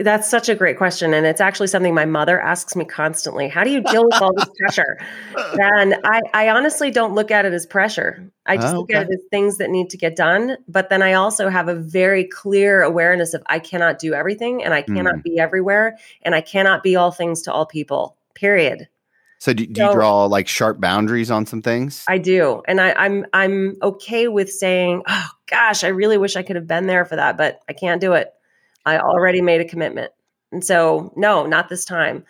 [0.00, 1.14] that's such a great question.
[1.14, 3.48] And it's actually something my mother asks me constantly.
[3.48, 4.98] How do you deal with all this pressure?
[5.54, 8.30] And I, I honestly don't look at it as pressure.
[8.46, 8.94] I just oh, okay.
[8.94, 10.56] look at it as things that need to get done.
[10.68, 14.74] But then I also have a very clear awareness of I cannot do everything and
[14.74, 15.22] I cannot mm.
[15.22, 18.88] be everywhere and I cannot be all things to all people, period.
[19.40, 22.04] So do, do so, you draw like sharp boundaries on some things?
[22.06, 22.62] I do.
[22.68, 26.66] And I, I'm I'm okay with saying, oh gosh, I really wish I could have
[26.66, 28.32] been there for that, but I can't do it.
[28.84, 30.12] I already made a commitment.
[30.52, 32.24] And so, no, not this time.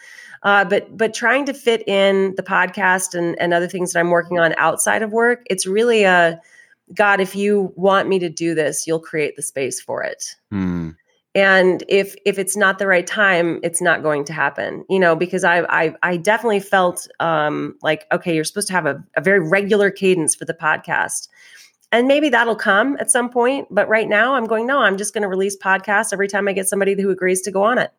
[0.45, 4.11] Uh, but but trying to fit in the podcast and, and other things that I'm
[4.11, 6.41] working on outside of work, it's really a
[6.95, 10.37] God, if you want me to do this, you'll create the space for it.
[10.51, 10.91] Hmm.
[11.35, 14.85] And if if it's not the right time, it's not going to happen.
[14.89, 18.87] You know, because I I, I definitely felt um, like okay, you're supposed to have
[18.87, 21.29] a, a very regular cadence for the podcast.
[21.93, 25.13] And maybe that'll come at some point but right now i'm going no i'm just
[25.13, 27.91] going to release podcasts every time i get somebody who agrees to go on it.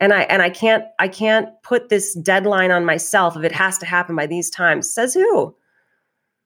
[0.00, 3.76] And i and i can't i can't put this deadline on myself if it has
[3.78, 4.90] to happen by these times.
[4.90, 5.54] Says who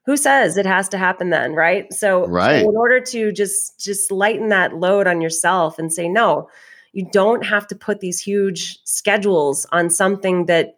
[0.07, 1.93] who says it has to happen then right?
[1.93, 2.63] So, right.
[2.63, 6.49] so in order to just just lighten that load on yourself and say no
[6.93, 10.77] you don't have to put these huge schedules on something that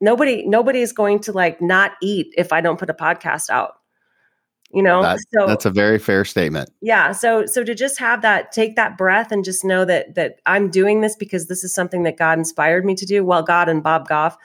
[0.00, 3.74] nobody nobody is going to like not eat if i don't put a podcast out.
[4.72, 5.00] You know?
[5.00, 6.70] That, so that's a very fair statement.
[6.82, 7.12] Yeah.
[7.12, 10.70] So so to just have that take that breath and just know that that i'm
[10.70, 13.24] doing this because this is something that god inspired me to do.
[13.24, 14.36] Well god and bob goff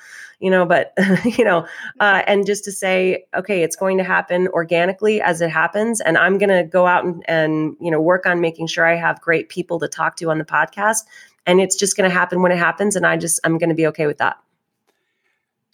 [0.42, 0.94] you know but
[1.38, 1.66] you know
[2.00, 6.18] uh, and just to say okay it's going to happen organically as it happens and
[6.18, 9.22] i'm going to go out and, and you know work on making sure i have
[9.22, 11.04] great people to talk to on the podcast
[11.46, 13.76] and it's just going to happen when it happens and i just i'm going to
[13.76, 14.38] be okay with that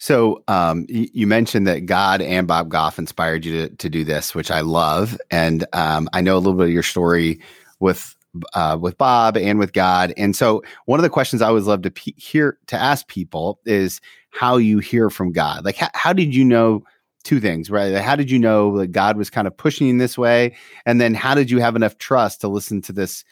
[0.00, 4.32] so um, you mentioned that God and Bob Goff inspired you to, to do this,
[4.32, 7.40] which I love, and um, I know a little bit of your story
[7.80, 8.14] with
[8.54, 10.12] uh, with Bob and with God.
[10.16, 13.58] And so one of the questions I always love to pe- hear to ask people
[13.64, 14.00] is
[14.38, 15.64] how you hear from God.
[15.64, 16.84] Like how, how did you know
[17.24, 17.96] two things, right?
[17.96, 20.54] How did you know that God was kind of pushing you this way,
[20.86, 23.24] and then how did you have enough trust to listen to this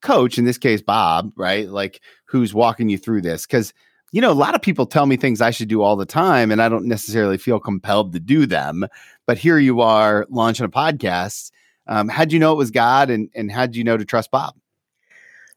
[0.00, 1.68] coach, in this case Bob, right?
[1.68, 3.74] Like who's walking you through this because
[4.10, 6.52] you know, a lot of people tell me things I should do all the time,
[6.52, 8.86] and I don't necessarily feel compelled to do them.
[9.26, 11.50] But here you are launching a podcast.
[11.88, 14.54] Um, how'd you know it was God, and and how'd you know to trust Bob?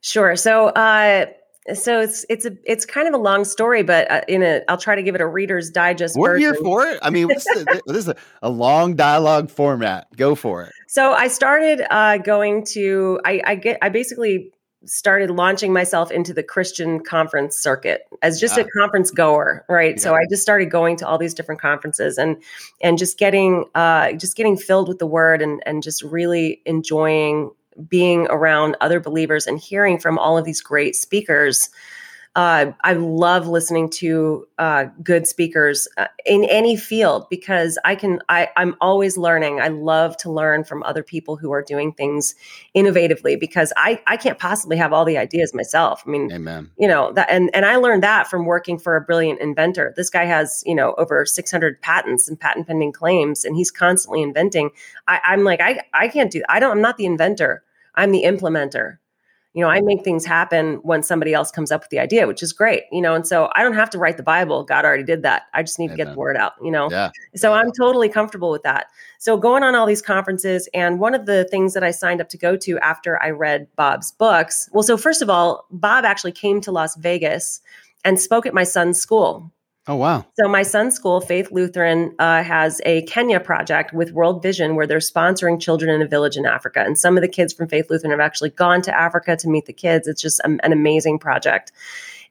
[0.01, 0.35] Sure.
[0.35, 1.27] So, uh,
[1.73, 4.77] so it's it's a it's kind of a long story, but uh, in a I'll
[4.77, 6.15] try to give it a Reader's Digest.
[6.17, 6.53] We're version.
[6.53, 6.99] here for it.
[7.01, 10.07] I mean, this, is, this is a, a, long dialogue format.
[10.15, 10.73] Go for it.
[10.87, 14.51] So I started uh, going to I, I get I basically
[14.85, 18.67] started launching myself into the Christian conference circuit as just a ah.
[18.79, 19.95] conference goer, right?
[19.95, 20.01] Yeah.
[20.01, 22.41] So I just started going to all these different conferences and
[22.81, 27.51] and just getting uh, just getting filled with the word and and just really enjoying
[27.87, 31.69] being around other believers and hearing from all of these great speakers
[32.37, 38.19] uh, I love listening to uh, good speakers uh, in any field because I can.
[38.29, 39.59] I, I'm always learning.
[39.59, 42.35] I love to learn from other people who are doing things
[42.75, 46.03] innovatively because I I can't possibly have all the ideas myself.
[46.05, 46.69] I mean, Amen.
[46.77, 49.95] You know that, and and I learned that from working for a brilliant inventor.
[49.97, 54.21] This guy has you know over 600 patents and patent pending claims, and he's constantly
[54.21, 54.69] inventing.
[55.07, 56.43] I, I'm like I I can't do.
[56.49, 56.73] I don't.
[56.73, 57.63] I'm not the inventor.
[57.97, 58.99] I'm the implementer
[59.57, 62.43] you know, I make things happen when somebody else comes up with the idea, which
[62.43, 64.63] is great, you know, and so I don't have to write the Bible.
[64.63, 65.47] God already did that.
[65.55, 65.97] I just need Amen.
[65.97, 66.91] to get the word out, you know?
[66.91, 67.09] Yeah.
[67.35, 67.61] So yeah.
[67.61, 68.85] I'm totally comfortable with that.
[69.17, 72.29] So going on all these conferences, and one of the things that I signed up
[72.29, 76.33] to go to after I read Bob's books, well, so first of all, Bob actually
[76.33, 77.59] came to Las Vegas
[78.05, 79.51] and spoke at my son's school.
[79.89, 80.25] Oh, wow.
[80.37, 84.85] So, my son's school, Faith Lutheran, uh, has a Kenya project with World Vision where
[84.85, 86.81] they're sponsoring children in a village in Africa.
[86.81, 89.65] And some of the kids from Faith Lutheran have actually gone to Africa to meet
[89.65, 90.07] the kids.
[90.07, 91.71] It's just a, an amazing project.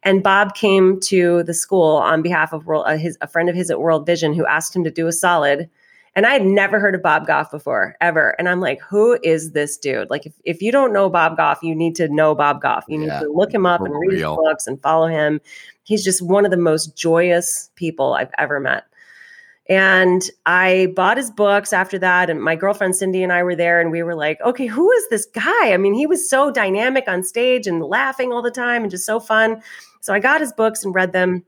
[0.03, 3.57] And Bob came to the school on behalf of World, uh, his, a friend of
[3.57, 5.71] his at World Vision who asked him to do a solid.
[6.17, 8.35] And I had never heard of Bob Goff before, ever.
[8.39, 10.11] And I'm like, who is this dude?
[10.11, 12.87] Like, if, if you don't know Bob Goff, you need to know Bob Goff.
[12.89, 14.31] You need yeah, to look him up and read real.
[14.31, 15.41] his books and follow him
[15.87, 18.85] he's just one of the most joyous people I've ever met.
[19.69, 22.29] And I bought his books after that.
[22.29, 25.09] And my girlfriend Cindy and I were there, and we were like, okay, who is
[25.09, 25.73] this guy?
[25.73, 29.07] I mean, he was so dynamic on stage and laughing all the time and just
[29.07, 29.63] so fun.
[30.01, 31.45] So I got his books and read them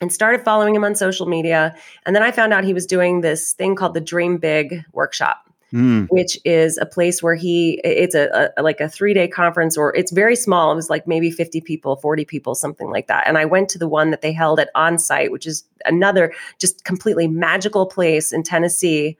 [0.00, 1.74] and started following him on social media.
[2.04, 5.46] And then I found out he was doing this thing called the Dream Big workshop
[5.72, 6.06] mm.
[6.10, 9.94] which is a place where he it's a, a like a three day conference or
[9.94, 10.72] it's very small.
[10.72, 13.26] It was like maybe 50 people, 40 people, something like that.
[13.26, 16.84] And I went to the one that they held at onsite, which is another just
[16.84, 19.16] completely magical place in Tennessee.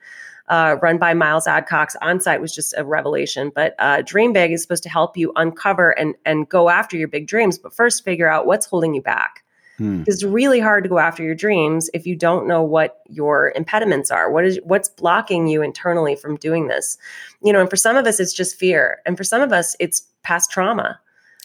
[0.48, 1.96] uh, run by Miles Adcox.
[2.02, 3.50] Onsite was just a revelation.
[3.52, 7.08] But uh, Dream Big is supposed to help you uncover and and go after your
[7.08, 9.42] big dreams, but first figure out what's holding you back.
[9.78, 10.04] Hmm.
[10.06, 14.10] It's really hard to go after your dreams if you don't know what your impediments
[14.10, 14.30] are.
[14.30, 16.96] What is what's blocking you internally from doing this?
[17.42, 19.76] You know, and for some of us, it's just fear, and for some of us,
[19.78, 20.98] it's past trauma.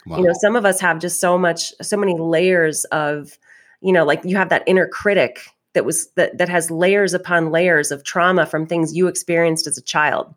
[0.06, 0.18] Wow.
[0.18, 3.38] You know, some of us have just so much, so many layers of,
[3.82, 7.52] you know, like you have that inner critic that was that that has layers upon
[7.52, 10.34] layers of trauma from things you experienced as a child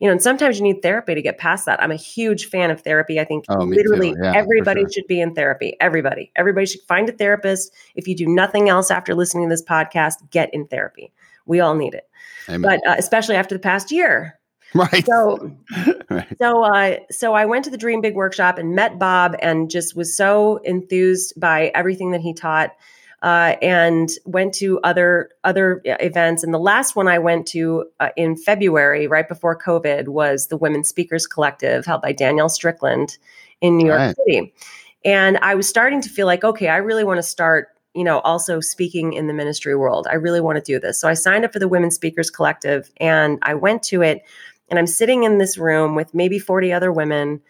[0.00, 1.82] you know, and sometimes you need therapy to get past that.
[1.82, 3.18] I'm a huge fan of therapy.
[3.18, 4.90] I think oh, literally yeah, everybody sure.
[4.90, 5.76] should be in therapy.
[5.80, 7.72] Everybody, everybody should find a therapist.
[7.96, 11.12] If you do nothing else after listening to this podcast, get in therapy.
[11.46, 12.08] We all need it,
[12.48, 12.62] Amen.
[12.62, 14.34] but uh, especially after the past year.
[14.74, 15.06] Right.
[15.06, 15.56] So,
[16.10, 16.36] right.
[16.38, 19.96] so, uh, so I went to the Dream Big workshop and met Bob, and just
[19.96, 22.76] was so enthused by everything that he taught
[23.22, 26.44] uh, and went to other other events.
[26.44, 30.56] And the last one I went to uh, in February, right before COVID, was the
[30.56, 33.18] Women Speakers Collective held by Danielle Strickland
[33.60, 34.16] in New York right.
[34.16, 34.54] City.
[35.04, 38.20] And I was starting to feel like, okay, I really want to start you know,
[38.20, 40.06] also speaking in the ministry world.
[40.08, 41.00] I really want to do this.
[41.00, 44.22] So I signed up for the Women Speakers Collective and I went to it.
[44.68, 47.40] And I'm sitting in this room with maybe 40 other women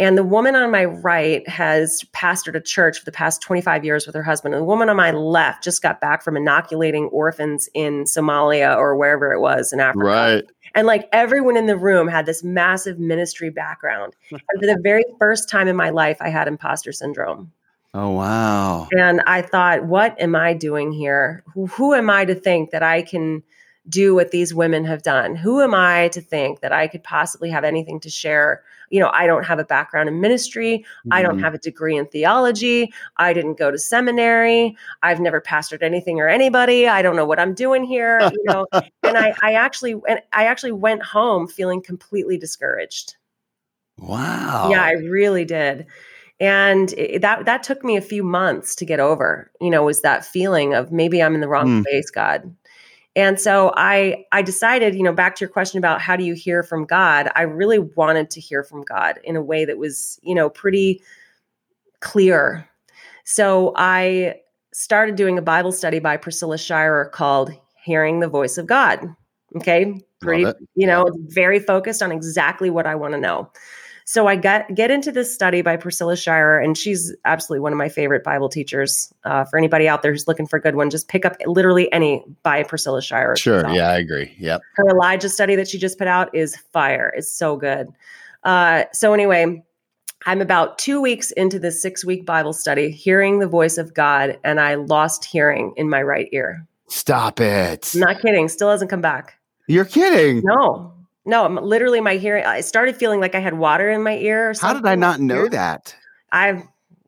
[0.00, 4.06] and the woman on my right has pastored a church for the past 25 years
[4.06, 4.54] with her husband.
[4.54, 8.96] And the woman on my left just got back from inoculating orphans in Somalia or
[8.96, 10.04] wherever it was in Africa.
[10.04, 10.44] Right.
[10.74, 14.16] And like everyone in the room had this massive ministry background.
[14.32, 17.52] and for the very first time in my life, I had imposter syndrome.
[17.94, 18.88] Oh, wow.
[18.90, 21.44] And I thought, what am I doing here?
[21.54, 23.44] Who, who am I to think that I can
[23.88, 25.36] do what these women have done?
[25.36, 28.64] Who am I to think that I could possibly have anything to share
[28.94, 30.78] you know, I don't have a background in ministry.
[30.78, 31.12] Mm-hmm.
[31.12, 31.42] I don't mm-hmm.
[31.42, 32.92] have a degree in theology.
[33.16, 34.76] I didn't go to seminary.
[35.02, 36.86] I've never pastored anything or anybody.
[36.86, 38.68] I don't know what I'm doing here, you know.
[38.72, 43.16] and I, I actually, and I actually went home feeling completely discouraged.
[43.98, 44.68] Wow.
[44.70, 45.86] Yeah, I really did.
[46.38, 49.50] And it, that that took me a few months to get over.
[49.60, 51.84] You know, was that feeling of maybe I'm in the wrong mm.
[51.84, 52.54] place, God.
[53.16, 56.34] And so I I decided, you know, back to your question about how do you
[56.34, 60.18] hear from God, I really wanted to hear from God in a way that was,
[60.22, 61.00] you know, pretty
[62.00, 62.68] clear.
[63.24, 64.40] So I
[64.72, 67.52] started doing a Bible study by Priscilla Shirer called
[67.84, 69.14] Hearing the Voice of God.
[69.56, 70.00] Okay?
[70.20, 73.50] Pretty, you know, very focused on exactly what I want to know.
[74.06, 77.78] So I got get into this study by Priscilla Shirer, and she's absolutely one of
[77.78, 79.12] my favorite Bible teachers.
[79.24, 81.90] Uh, for anybody out there who's looking for a good one, just pick up literally
[81.92, 83.36] any by Priscilla Shirer.
[83.36, 84.34] Sure, yeah, I agree.
[84.38, 84.60] Yep.
[84.74, 87.12] Her Elijah study that she just put out is fire.
[87.16, 87.88] It's so good.
[88.42, 89.62] Uh, so anyway,
[90.26, 94.38] I'm about two weeks into this six week Bible study, hearing the voice of God,
[94.44, 96.66] and I lost hearing in my right ear.
[96.88, 97.90] Stop it.
[97.94, 98.48] I'm not kidding.
[98.48, 99.38] Still hasn't come back.
[99.66, 100.42] You're kidding.
[100.44, 100.93] No,
[101.26, 102.44] no, I'm literally my hearing.
[102.44, 104.54] I started feeling like I had water in my ear.
[104.60, 105.94] How did I not know that?
[106.32, 106.62] I've.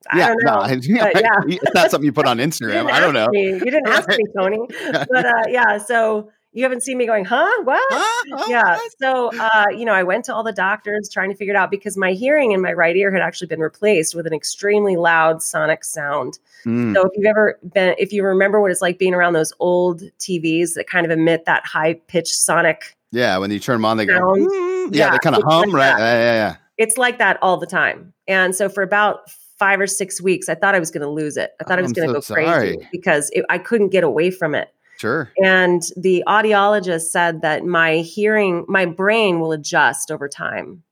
[0.09, 0.61] I yeah, don't know.
[0.61, 1.41] No, yeah, yeah.
[1.49, 2.91] it's not something you put on Instagram.
[2.91, 3.27] I don't know.
[3.31, 3.55] Me.
[3.55, 4.59] You didn't ask me, Tony.
[5.11, 7.51] But uh, yeah, so you haven't seen me going, huh?
[7.65, 7.83] What?
[7.91, 8.45] Huh?
[8.49, 8.79] Yeah.
[9.01, 11.71] So, uh, you know, I went to all the doctors trying to figure it out
[11.71, 15.43] because my hearing in my right ear had actually been replaced with an extremely loud
[15.43, 16.39] sonic sound.
[16.65, 16.95] Mm.
[16.95, 20.03] So, if you've ever been, if you remember what it's like being around those old
[20.21, 23.97] TVs that kind of emit that high pitched sonic yeah, when you turn them on,
[23.97, 25.99] they go, mm, yeah, yeah, they kind of hum, like right?
[25.99, 26.57] Yeah, yeah, yeah.
[26.79, 28.13] It's like that all the time.
[28.29, 31.37] And so for about five or six weeks, I thought I was going to lose
[31.37, 31.53] it.
[31.61, 34.31] I thought I was going to so go crazy because it, I couldn't get away
[34.31, 34.69] from it.
[34.99, 35.31] Sure.
[35.39, 40.83] And the audiologist said that my hearing, my brain will adjust over time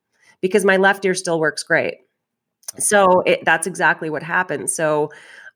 [0.41, 1.99] because my left ear still works great.
[2.79, 4.71] So it, that's exactly what happened.
[4.71, 5.11] So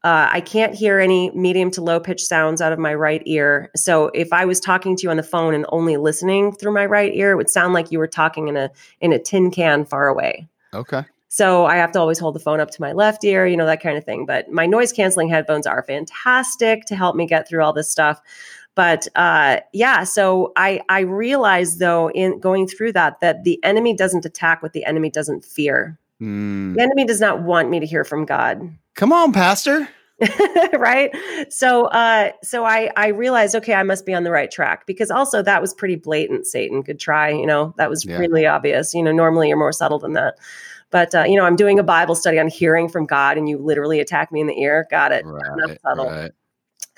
[0.04, 3.70] uh, I can't hear any medium to low pitch sounds out of my right ear.
[3.74, 6.86] So if I was talking to you on the phone and only listening through my
[6.86, 8.70] right ear, it would sound like you were talking in a
[9.00, 10.48] in a tin can far away.
[10.72, 11.02] Okay.
[11.28, 13.66] So I have to always hold the phone up to my left ear, you know,
[13.66, 14.24] that kind of thing.
[14.24, 18.20] But my noise canceling headphones are fantastic to help me get through all this stuff.
[18.74, 23.94] But uh, yeah, so I I realized though in going through that that the enemy
[23.94, 25.98] doesn't attack what the enemy doesn't fear.
[26.20, 26.74] Mm.
[26.74, 28.60] The enemy does not want me to hear from God.
[28.94, 29.88] Come on, Pastor.
[30.72, 31.14] right
[31.48, 35.12] so uh so i i realized okay i must be on the right track because
[35.12, 38.16] also that was pretty blatant satan good try you know that was yeah.
[38.16, 40.34] really obvious you know normally you're more subtle than that
[40.90, 43.58] but uh, you know i'm doing a bible study on hearing from god and you
[43.58, 46.32] literally attack me in the ear got it right, subtle right.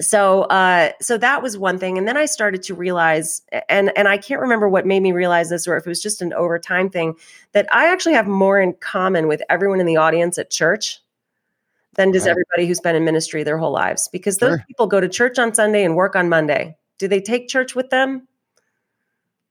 [0.01, 4.09] So uh so that was one thing and then i started to realize and and
[4.09, 6.89] i can't remember what made me realize this or if it was just an overtime
[6.89, 7.15] thing
[7.53, 11.01] that i actually have more in common with everyone in the audience at church
[11.95, 12.31] than does right.
[12.31, 14.65] everybody who's been in ministry their whole lives because those sure.
[14.67, 16.77] people go to church on Sunday and work on Monday.
[16.99, 18.27] Do they take church with them?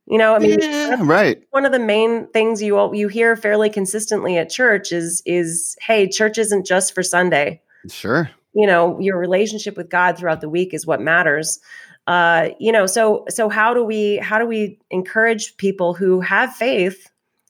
[0.08, 1.43] You know, I mean, yeah, right.
[1.52, 5.78] One of the main things you all, you hear fairly consistently at church is is
[5.82, 7.62] hey, church isn't just for Sunday.
[7.88, 8.30] Sure.
[8.54, 11.60] You know, your relationship with God throughout the week is what matters.
[12.08, 16.56] Uh, you know, so so how do we how do we encourage people who have
[16.56, 17.10] faith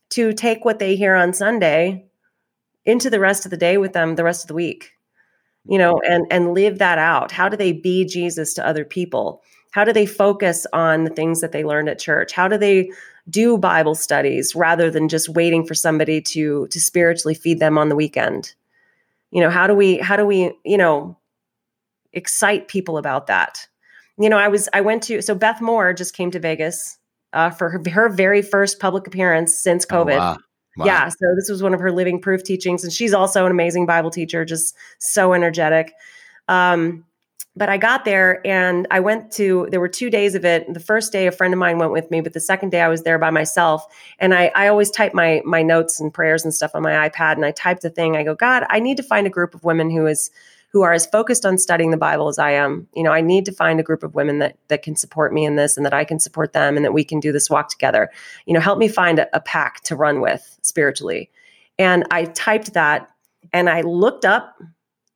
[0.09, 2.05] to take what they hear on Sunday
[2.85, 4.91] into the rest of the day with them the rest of the week?
[5.65, 7.31] You know, and and live that out.
[7.31, 9.41] How do they be Jesus to other people?
[9.71, 12.33] How do they focus on the things that they learned at church?
[12.33, 12.91] How do they
[13.29, 17.87] do Bible studies rather than just waiting for somebody to to spiritually feed them on
[17.87, 18.55] the weekend?
[19.31, 21.17] You know, how do we how do we, you know,
[22.13, 23.67] excite people about that?
[24.17, 26.97] You know, I was I went to so Beth Moore just came to Vegas
[27.33, 30.15] uh, for her, her very first public appearance since oh, COVID.
[30.15, 30.37] Oh, wow.
[30.77, 30.85] Wow.
[30.85, 33.85] Yeah, so this was one of her living proof teachings, and she's also an amazing
[33.85, 35.91] Bible teacher, just so energetic.
[36.47, 37.03] Um,
[37.59, 40.73] but I got there and I went to, there were two days of it.
[40.73, 42.87] The first day, a friend of mine went with me, but the second day I
[42.87, 43.85] was there by myself.
[44.17, 47.33] And I, I always type my, my notes and prayers and stuff on my iPad.
[47.33, 48.15] And I typed the thing.
[48.15, 50.31] I go, God, I need to find a group of women who is,
[50.71, 52.87] who are as focused on studying the Bible as I am.
[52.95, 55.43] You know, I need to find a group of women that that can support me
[55.43, 57.67] in this and that I can support them and that we can do this walk
[57.67, 58.09] together.
[58.45, 61.29] You know, help me find a, a pack to run with spiritually.
[61.77, 63.09] And I typed that
[63.51, 64.61] and I looked up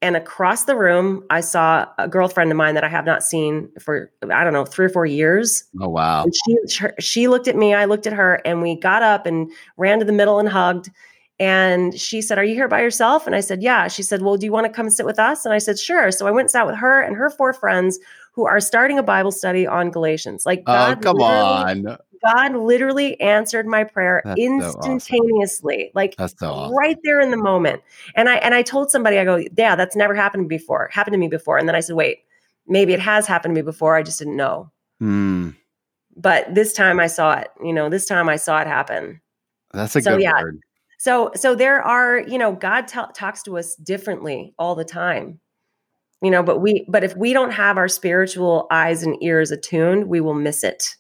[0.04, 3.70] and across the room, I saw a girlfriend of mine that I have not seen
[3.80, 5.64] for I don't know three or four years.
[5.80, 6.26] Oh wow!
[6.26, 6.34] And
[6.70, 10.00] she she looked at me, I looked at her, and we got up and ran
[10.00, 10.92] to the middle and hugged.
[11.40, 14.36] And she said, "Are you here by yourself?" And I said, "Yeah." She said, "Well,
[14.36, 16.46] do you want to come sit with us?" And I said, "Sure." So I went
[16.46, 17.98] and sat with her and her four friends
[18.34, 20.46] who are starting a Bible study on Galatians.
[20.46, 21.98] Like, oh, God oh, come on!
[22.24, 25.92] God literally answered my prayer That's instantaneously, so awesome.
[25.94, 26.78] like so awesome.
[26.78, 27.82] right there in the moment.
[28.16, 30.90] And I and I told somebody, I go, yeah, that's never happened before.
[30.92, 31.58] Happened to me before.
[31.58, 32.20] And then I said, wait,
[32.68, 33.96] maybe it has happened to me before.
[33.96, 34.72] I just didn't know.
[35.02, 35.56] Mm.
[36.16, 37.50] But this time I saw it.
[37.64, 39.20] You know, this time I saw it happen.
[39.74, 40.42] That's a so, good yeah.
[40.42, 40.60] word.
[41.00, 45.40] So so there are, you know, God t- talks to us differently all the time
[46.24, 50.08] you know but we but if we don't have our spiritual eyes and ears attuned
[50.08, 50.96] we will miss it.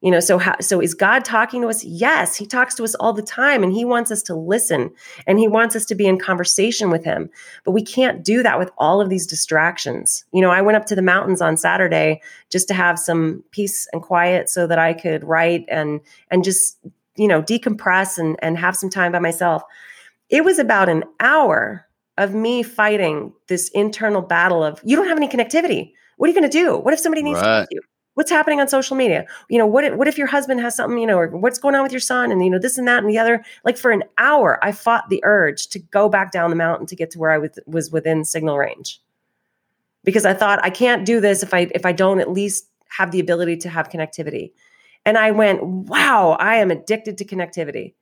[0.00, 1.84] You know so how so is god talking to us?
[1.84, 4.90] Yes he talks to us all the time and he wants us to listen
[5.26, 7.30] and he wants us to be in conversation with him.
[7.64, 10.24] But we can't do that with all of these distractions.
[10.32, 13.88] You know i went up to the mountains on saturday just to have some peace
[13.92, 16.00] and quiet so that i could write and
[16.30, 16.78] and just
[17.16, 19.62] you know decompress and and have some time by myself.
[20.30, 21.87] It was about an hour
[22.18, 25.92] of me fighting this internal battle of you don't have any connectivity.
[26.16, 26.76] What are you going to do?
[26.76, 27.66] What if somebody needs right.
[27.68, 27.80] to you?
[28.14, 29.26] What's happening on social media?
[29.48, 31.76] You know what if, what if your husband has something you know or what's going
[31.76, 33.44] on with your son and you know this and that and the other?
[33.64, 36.96] Like for an hour i fought the urge to go back down the mountain to
[36.96, 39.00] get to where i was, was within signal range.
[40.02, 43.12] Because i thought i can't do this if i if i don't at least have
[43.12, 44.50] the ability to have connectivity.
[45.04, 47.94] And i went wow i am addicted to connectivity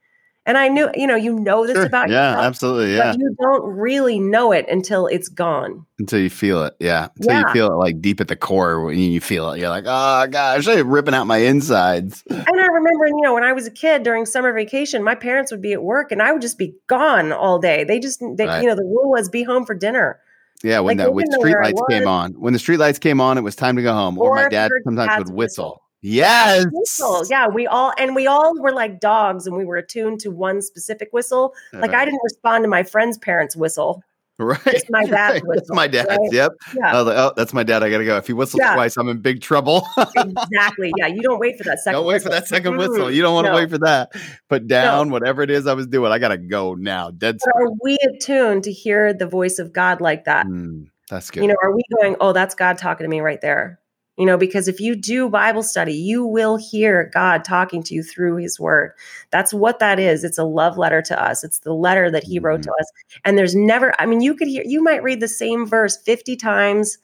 [0.47, 1.85] and I knew, you know, you know this sure.
[1.85, 3.13] about yeah, yourself, absolutely, yeah.
[3.13, 5.85] But you don't really know it until it's gone.
[5.99, 7.09] Until you feel it, yeah.
[7.17, 7.41] Until yeah.
[7.47, 10.27] you feel it like deep at the core when you feel it, you're like, oh
[10.29, 12.23] gosh, I'm ripping out my insides.
[12.31, 15.51] And I remember, you know, when I was a kid during summer vacation, my parents
[15.51, 17.85] would be at work and I would just be gone all day.
[17.85, 18.63] They just, they, right.
[18.63, 20.21] you know, the rule was be home for dinner.
[20.63, 23.37] Yeah, when like, the when street lights came on, when the street lights came on,
[23.37, 24.17] it was time to go home.
[24.19, 25.65] Or, or my dad sometimes would whistle.
[25.65, 25.83] whistle.
[26.07, 26.67] Yes.
[26.71, 27.25] Whistle.
[27.29, 30.63] Yeah, we all and we all were like dogs and we were attuned to one
[30.63, 31.53] specific whistle.
[31.73, 34.05] Like I didn't respond to my friend's parents' whistle.
[34.39, 34.61] Right.
[34.67, 35.57] It's my dad's right.
[35.57, 36.09] That's my dad's.
[36.11, 36.19] Right?
[36.31, 36.53] Yep.
[36.77, 36.93] Yeah.
[36.93, 37.83] I was like, oh, that's my dad.
[37.83, 38.17] I gotta go.
[38.19, 38.75] If he whistles yeah.
[38.75, 39.85] twice, I'm in big trouble.
[39.97, 40.93] exactly.
[40.97, 41.09] Yeah.
[41.09, 41.99] You don't wait for that second.
[41.99, 42.33] Don't wait whistle.
[42.33, 43.11] for that 2nd whistle.
[43.11, 43.57] You don't want to no.
[43.57, 44.13] wait for that.
[44.49, 45.13] Put down no.
[45.13, 46.13] whatever it is I was doing.
[46.13, 47.11] I gotta go now.
[47.11, 47.39] Dead.
[47.57, 50.47] Are we attuned to hear the voice of God like that?
[50.47, 51.43] Mm, that's good.
[51.43, 52.15] You know, are we going?
[52.21, 53.81] Oh, that's God talking to me right there
[54.17, 58.03] you know because if you do bible study you will hear god talking to you
[58.03, 58.93] through his word.
[59.31, 60.25] That's what that is.
[60.25, 61.45] It's a love letter to us.
[61.45, 62.71] It's the letter that he wrote mm-hmm.
[62.71, 62.93] to us.
[63.25, 66.37] And there's never i mean you could hear you might read the same verse 50
[66.37, 66.99] times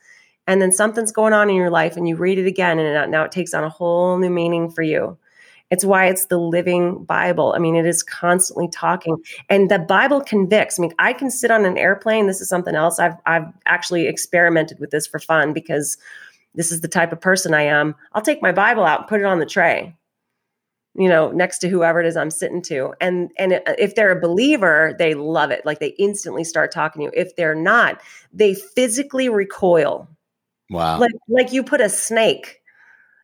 [0.46, 3.24] and then something's going on in your life and you read it again and now
[3.24, 5.16] it takes on a whole new meaning for you.
[5.70, 7.54] It's why it's the living bible.
[7.56, 9.16] I mean it is constantly talking.
[9.48, 10.78] And the bible convicts.
[10.78, 12.26] I mean i can sit on an airplane.
[12.26, 12.98] This is something else.
[12.98, 15.96] I've i've actually experimented with this for fun because
[16.54, 17.94] this is the type of person I am.
[18.12, 19.96] I'll take my Bible out and put it on the tray,
[20.94, 22.92] you know, next to whoever it is I'm sitting to.
[23.00, 25.64] And and if they're a believer, they love it.
[25.64, 27.12] Like they instantly start talking to you.
[27.14, 28.00] If they're not,
[28.32, 30.08] they physically recoil.
[30.70, 30.98] Wow.
[30.98, 32.60] Like like you put a snake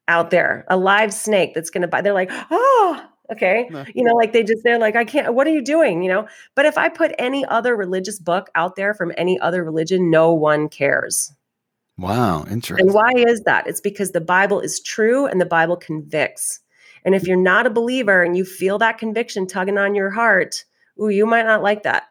[0.08, 2.02] out there, a live snake that's going to bite.
[2.02, 5.34] They're like, "Oh, okay." You know, like they just they're like, "I can't.
[5.34, 6.28] What are you doing?" You know.
[6.54, 10.32] But if I put any other religious book out there from any other religion, no
[10.32, 11.32] one cares.
[11.98, 12.86] Wow, interesting.
[12.86, 13.66] And why is that?
[13.66, 16.60] It's because the Bible is true and the Bible convicts.
[17.04, 20.64] And if you're not a believer and you feel that conviction tugging on your heart,
[21.00, 22.04] ooh, you might not like that.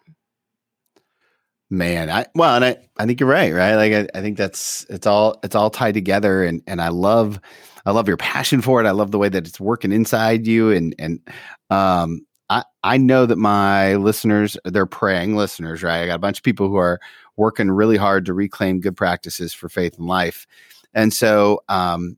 [1.69, 3.75] Man, I well, and I, I think you're right, right?
[3.75, 7.39] Like I, I think that's it's all it's all tied together and and I love
[7.85, 8.87] I love your passion for it.
[8.87, 11.19] I love the way that it's working inside you and and
[11.69, 16.03] um I I know that my listeners, they're praying listeners, right?
[16.03, 17.01] I got a bunch of people who are
[17.37, 20.45] working really hard to reclaim good practices for faith and life.
[20.93, 22.17] And so um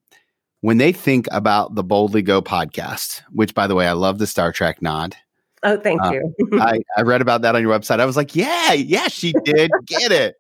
[0.61, 4.27] when they think about the Boldly Go podcast, which by the way, I love the
[4.27, 5.15] Star Trek nod.
[5.63, 6.35] Oh, thank uh, you.
[6.61, 7.99] I, I read about that on your website.
[7.99, 10.35] I was like, yeah, yeah, she did get it.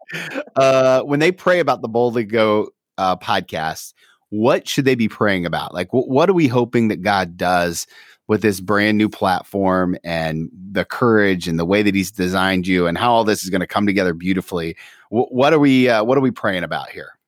[0.55, 3.93] Uh, when they pray about the Boldly Go uh, podcast,
[4.29, 5.73] what should they be praying about?
[5.73, 7.87] Like, w- what are we hoping that God does
[8.29, 12.87] with this brand new platform and the courage and the way that He's designed you
[12.87, 14.77] and how all this is going to come together beautifully?
[15.11, 17.19] W- what are we uh, What are we praying about here?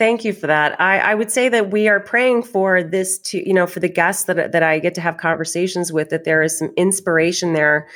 [0.00, 0.80] Thank you for that.
[0.80, 3.88] I, I, would say that we are praying for this to, you know, for the
[3.88, 7.86] guests that that I get to have conversations with, that there is some inspiration there,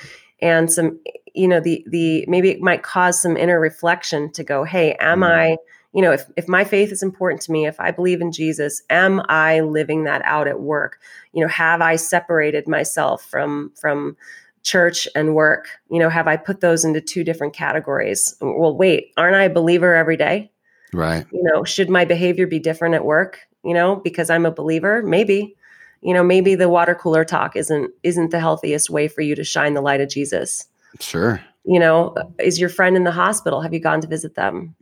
[0.41, 1.01] and some,
[1.35, 5.21] you know, the the maybe it might cause some inner reflection to go, hey, am
[5.21, 5.31] mm.
[5.31, 5.57] I,
[5.95, 8.83] you know, if if my faith is important to me, if I believe in Jesus,
[8.91, 11.01] am I living that out at work?
[11.35, 14.17] You know, have I separated myself from from
[14.63, 15.69] church and work?
[15.91, 18.35] You know, have I put those into two different categories?
[18.41, 20.51] Well, wait, aren't I a believer every day?
[20.93, 21.27] Right.
[21.33, 25.03] You know, should my behavior be different at work, you know, because I'm a believer?
[25.03, 25.57] Maybe.
[26.01, 29.45] You know, maybe the water cooler talk isn't isn't the healthiest way for you to
[29.45, 30.67] shine the light of Jesus.
[31.01, 31.43] Sure.
[31.65, 33.63] You know, is your friend in the hospital?
[33.63, 34.75] Have you gone to visit them?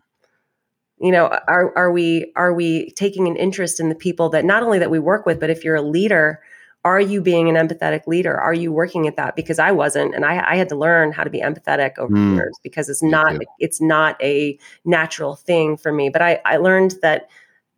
[1.02, 4.62] You know, are are we are we taking an interest in the people that not
[4.62, 6.40] only that we work with, but if you're a leader,
[6.84, 8.38] are you being an empathetic leader?
[8.38, 9.34] Are you working at that?
[9.34, 12.36] Because i wasn't and i, I had to learn how to be empathetic over mm.
[12.36, 16.08] years because it's not it's not a natural thing for me.
[16.08, 17.28] But I, I learned that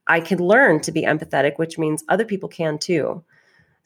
[0.07, 3.25] i can learn to be empathetic which means other people can too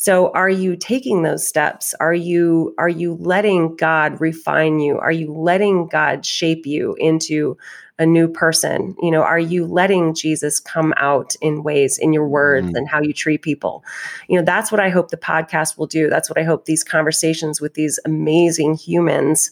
[0.01, 1.93] so are you taking those steps?
[1.99, 4.97] Are you are you letting god refine you?
[4.97, 7.59] Are you letting god shape you into
[7.99, 8.95] a new person?
[9.03, 12.77] You know are you letting jesus come out in ways in your words mm.
[12.77, 13.85] and how you treat people?
[14.29, 16.09] You know that's what i hope the podcast will do.
[16.09, 19.51] That's what i hope these conversations with these amazing humans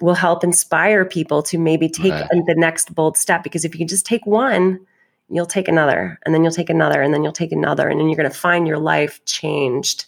[0.00, 2.28] will help inspire people to maybe take right.
[2.30, 3.42] the next bold step.
[3.42, 4.80] Because if you can just take one
[5.28, 8.08] you'll take another and then you'll take another and then you'll take another and then
[8.08, 10.06] you're going to find your life changed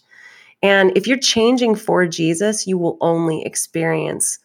[0.63, 4.39] and if you're changing for jesus you will only experience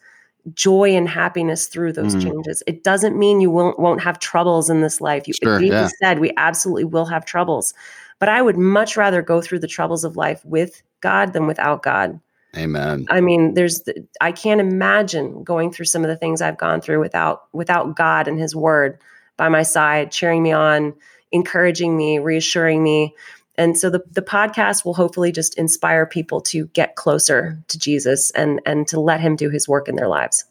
[0.52, 2.22] joy and happiness through those mm.
[2.22, 2.62] changes.
[2.66, 5.26] It doesn't mean you won't won't have troubles in this life.
[5.26, 5.88] You sure, yeah.
[6.02, 7.72] said we absolutely will have troubles.
[8.18, 11.82] But I would much rather go through the troubles of life with God than without
[11.82, 12.20] God.
[12.56, 13.06] Amen.
[13.10, 13.82] I mean, there's
[14.20, 18.28] I can't imagine going through some of the things I've gone through without without God
[18.28, 18.98] and his word
[19.36, 20.94] by my side, cheering me on,
[21.32, 23.14] encouraging me, reassuring me.
[23.56, 28.30] And so the, the podcast will hopefully just inspire people to get closer to Jesus
[28.32, 30.44] and and to let him do his work in their lives.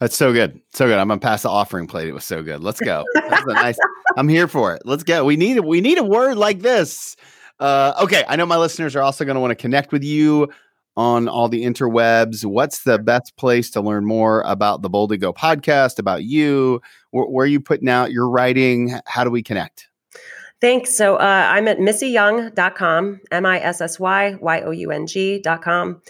[0.00, 0.60] That's so good.
[0.72, 0.98] So good.
[0.98, 2.08] I'm gonna pass the offering plate.
[2.08, 2.62] It was so good.
[2.62, 3.04] Let's go.
[3.46, 3.78] Nice
[4.16, 4.82] I'm here for it.
[4.84, 5.24] Let's go.
[5.24, 7.16] We need we need a word like this.
[7.60, 10.50] Uh, okay, I know my listeners are also going to want to connect with you
[10.96, 12.44] on all the interwebs.
[12.44, 16.80] What's the best place to learn more about the Boldly Go podcast, about you?
[17.10, 18.98] Where, where are you putting out your writing?
[19.06, 19.88] How do we connect?
[20.60, 20.96] Thanks.
[20.96, 26.00] So uh, I'm at missyyoung.com, M I S S Y Y O U N G.com.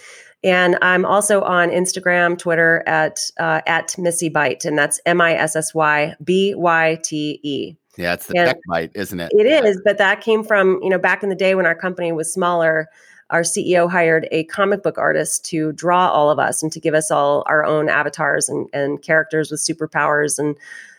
[0.43, 5.33] And I'm also on Instagram, Twitter at uh, at Missy Byte, and that's M I
[5.33, 7.75] S S Y B Y T E.
[7.97, 9.31] Yeah, it's the and tech bite, isn't it?
[9.33, 12.11] It is, but that came from you know back in the day when our company
[12.11, 12.87] was smaller.
[13.29, 16.93] Our CEO hired a comic book artist to draw all of us and to give
[16.93, 20.55] us all our own avatars and, and characters with superpowers and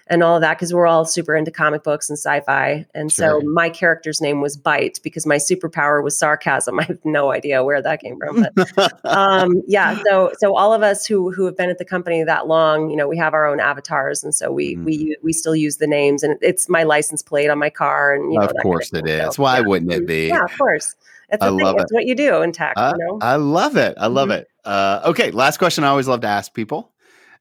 [0.09, 2.87] and all of that because we're all super into comic books and sci-fi.
[2.95, 3.41] And sure.
[3.41, 6.79] so my character's name was Bite because my superpower was sarcasm.
[6.81, 10.01] I have no idea where that came from, but um, yeah.
[10.05, 12.97] So so all of us who who have been at the company that long, you
[12.97, 14.85] know, we have our own avatars, and so we mm.
[14.85, 18.33] we we still use the names, and it's my license plate on my car, and
[18.33, 19.35] you know, of course kind of it is.
[19.35, 19.67] So, Why yeah.
[19.67, 20.29] wouldn't it be?
[20.29, 20.95] Yeah, of course.
[21.29, 22.75] It's I love It's what you do in tech.
[22.77, 23.19] I, you know?
[23.21, 23.95] I love it.
[23.99, 24.41] I love mm-hmm.
[24.41, 24.49] it.
[24.65, 25.85] Uh, okay, last question.
[25.85, 26.93] I always love to ask people,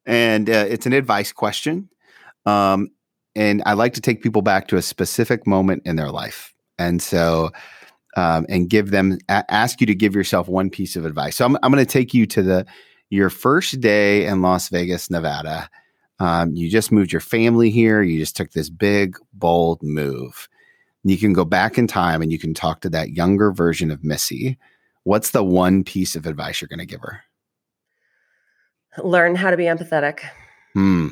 [0.05, 1.89] and uh, it's an advice question.
[2.45, 2.89] Um,
[3.35, 6.53] and I like to take people back to a specific moment in their life.
[6.77, 7.51] And so,
[8.15, 11.35] um, and give them, a- ask you to give yourself one piece of advice.
[11.35, 12.65] So I'm, I'm going to take you to the,
[13.09, 15.69] your first day in Las Vegas, Nevada.
[16.19, 18.01] Um, you just moved your family here.
[18.01, 20.47] You just took this big, bold move.
[21.05, 24.03] You can go back in time and you can talk to that younger version of
[24.03, 24.57] Missy.
[25.03, 27.21] What's the one piece of advice you're going to give her?
[29.03, 30.21] Learn how to be empathetic.
[30.73, 31.09] Hmm.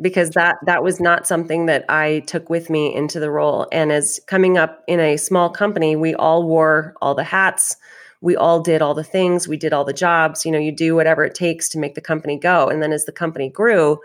[0.00, 3.66] because that that was not something that I took with me into the role.
[3.72, 7.76] And as coming up in a small company, we all wore all the hats.
[8.20, 9.48] We all did all the things.
[9.48, 10.44] We did all the jobs.
[10.44, 12.68] You know, you do whatever it takes to make the company go.
[12.68, 13.98] And then as the company grew,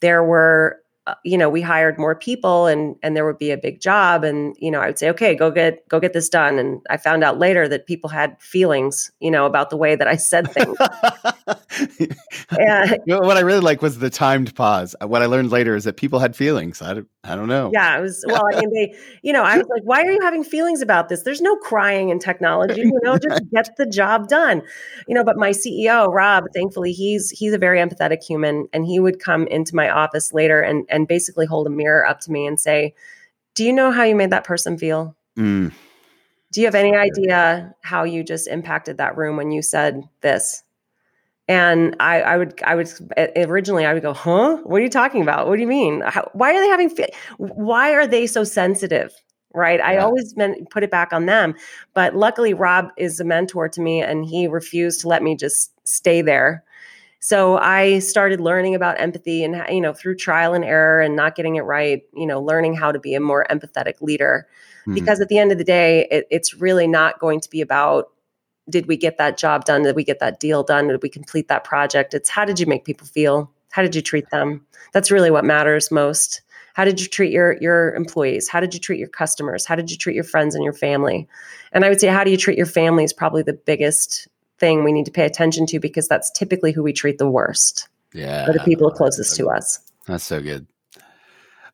[0.00, 3.56] there were uh, you know we hired more people and and there would be a
[3.56, 6.60] big job and you know i would say okay go get go get this done.
[6.60, 10.06] And i found out later that people had feelings you know about the way that
[10.06, 10.78] i said things.
[12.50, 14.94] And, what i really like was the timed pause.
[15.04, 16.80] What i learned later is that people had feelings.
[16.80, 17.72] I don't, I don't know.
[17.74, 20.20] Yeah it was well i mean they you know i was like why are you
[20.22, 21.22] having feelings about this?
[21.22, 24.62] There's no crying in technology you know just get the job done.
[25.08, 29.00] You know but my ceo rob thankfully he's he's a very empathetic human and he
[29.00, 32.46] would come into my office later and and basically hold a mirror up to me
[32.46, 32.94] and say,
[33.54, 35.16] Do you know how you made that person feel?
[35.36, 35.72] Mm.
[36.52, 40.62] Do you have any idea how you just impacted that room when you said this?
[41.48, 42.88] And I, I would, I would
[43.36, 44.58] originally, I would go, huh?
[44.58, 45.48] What are you talking about?
[45.48, 46.02] What do you mean?
[46.02, 46.90] How, why are they having?
[46.90, 49.12] Fe- why are they so sensitive?
[49.54, 49.80] Right?
[49.80, 49.88] Yeah.
[49.88, 51.54] I always meant, put it back on them,
[51.94, 55.72] but luckily, Rob is a mentor to me, and he refused to let me just
[55.86, 56.64] stay there
[57.24, 61.36] so I started learning about empathy and, you know, through trial and error and not
[61.36, 64.48] getting it right, you know, learning how to be a more empathetic leader.
[64.80, 64.94] Mm-hmm.
[64.94, 68.10] Because at the end of the day, it, it's really not going to be about
[68.68, 69.84] did we get that job done?
[69.84, 70.88] Did we get that deal done?
[70.88, 72.12] Did we complete that project?
[72.12, 73.48] It's how did you make people feel?
[73.70, 74.66] How did you treat them?
[74.92, 76.42] That's really what matters most.
[76.74, 78.48] How did you treat your your employees?
[78.48, 79.64] How did you treat your customers?
[79.64, 81.28] How did you treat your friends and your family?
[81.70, 84.26] And I would say how do you treat your family is probably the biggest
[84.62, 87.88] thing we need to pay attention to because that's typically who we treat the worst.
[88.14, 88.46] Yeah.
[88.46, 89.80] the people closest to us.
[90.06, 90.66] That's so good.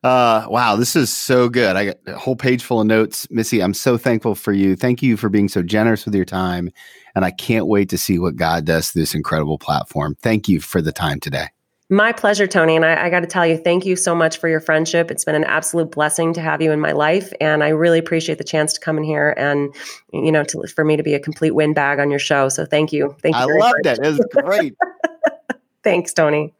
[0.03, 1.75] Uh, wow, this is so good.
[1.75, 3.29] I got a whole page full of notes.
[3.29, 4.75] Missy, I'm so thankful for you.
[4.75, 6.71] Thank you for being so generous with your time.
[7.15, 10.15] And I can't wait to see what God does through this incredible platform.
[10.21, 11.49] Thank you for the time today.
[11.91, 12.75] My pleasure, Tony.
[12.75, 15.09] And I, I got to tell you, thank you so much for your friendship.
[15.09, 17.33] It's been an absolute blessing to have you in my life.
[17.41, 19.73] And I really appreciate the chance to come in here and,
[20.13, 22.47] you know, to, for me to be a complete windbag on your show.
[22.47, 23.15] So thank you.
[23.23, 23.41] Thank you.
[23.41, 23.97] I loved much.
[23.97, 24.05] it.
[24.05, 24.75] It was great.
[25.83, 26.53] Thanks, Tony.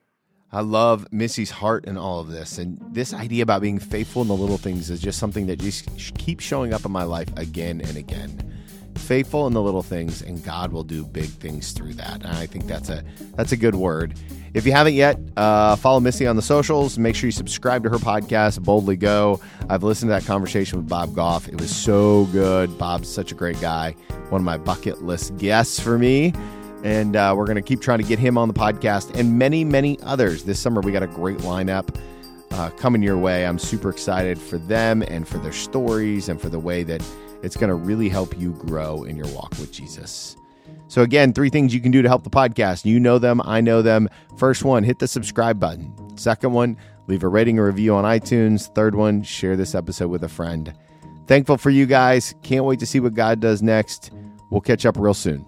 [0.52, 2.58] I love Missy's heart in all of this.
[2.58, 5.86] And this idea about being faithful in the little things is just something that just
[6.18, 8.50] keeps showing up in my life again and again
[8.96, 12.24] faithful in the little things and God will do big things through that.
[12.24, 13.04] And I think that's a
[13.36, 14.14] that's a good word.
[14.54, 16.98] If you haven't yet, uh, follow Missy on the socials.
[16.98, 19.40] Make sure you subscribe to her podcast, Boldly Go.
[19.70, 21.48] I've listened to that conversation with Bob Goff.
[21.48, 22.76] It was so good.
[22.78, 23.92] Bob's such a great guy.
[24.30, 26.34] One of my bucket list guests for me.
[26.84, 29.64] And uh, we're going to keep trying to get him on the podcast and many,
[29.64, 30.44] many others.
[30.44, 31.96] This summer, we got a great lineup
[32.52, 33.46] uh, coming your way.
[33.46, 37.04] I'm super excited for them and for their stories and for the way that
[37.44, 40.36] it's going to really help you grow in your walk with Jesus.
[40.90, 42.84] So, again, three things you can do to help the podcast.
[42.84, 44.10] You know them, I know them.
[44.36, 45.94] First one, hit the subscribe button.
[46.18, 46.76] Second one,
[47.08, 48.74] leave a rating or review on iTunes.
[48.76, 50.74] Third one, share this episode with a friend.
[51.28, 52.34] Thankful for you guys.
[52.42, 54.12] Can't wait to see what God does next.
[54.50, 55.46] We'll catch up real soon.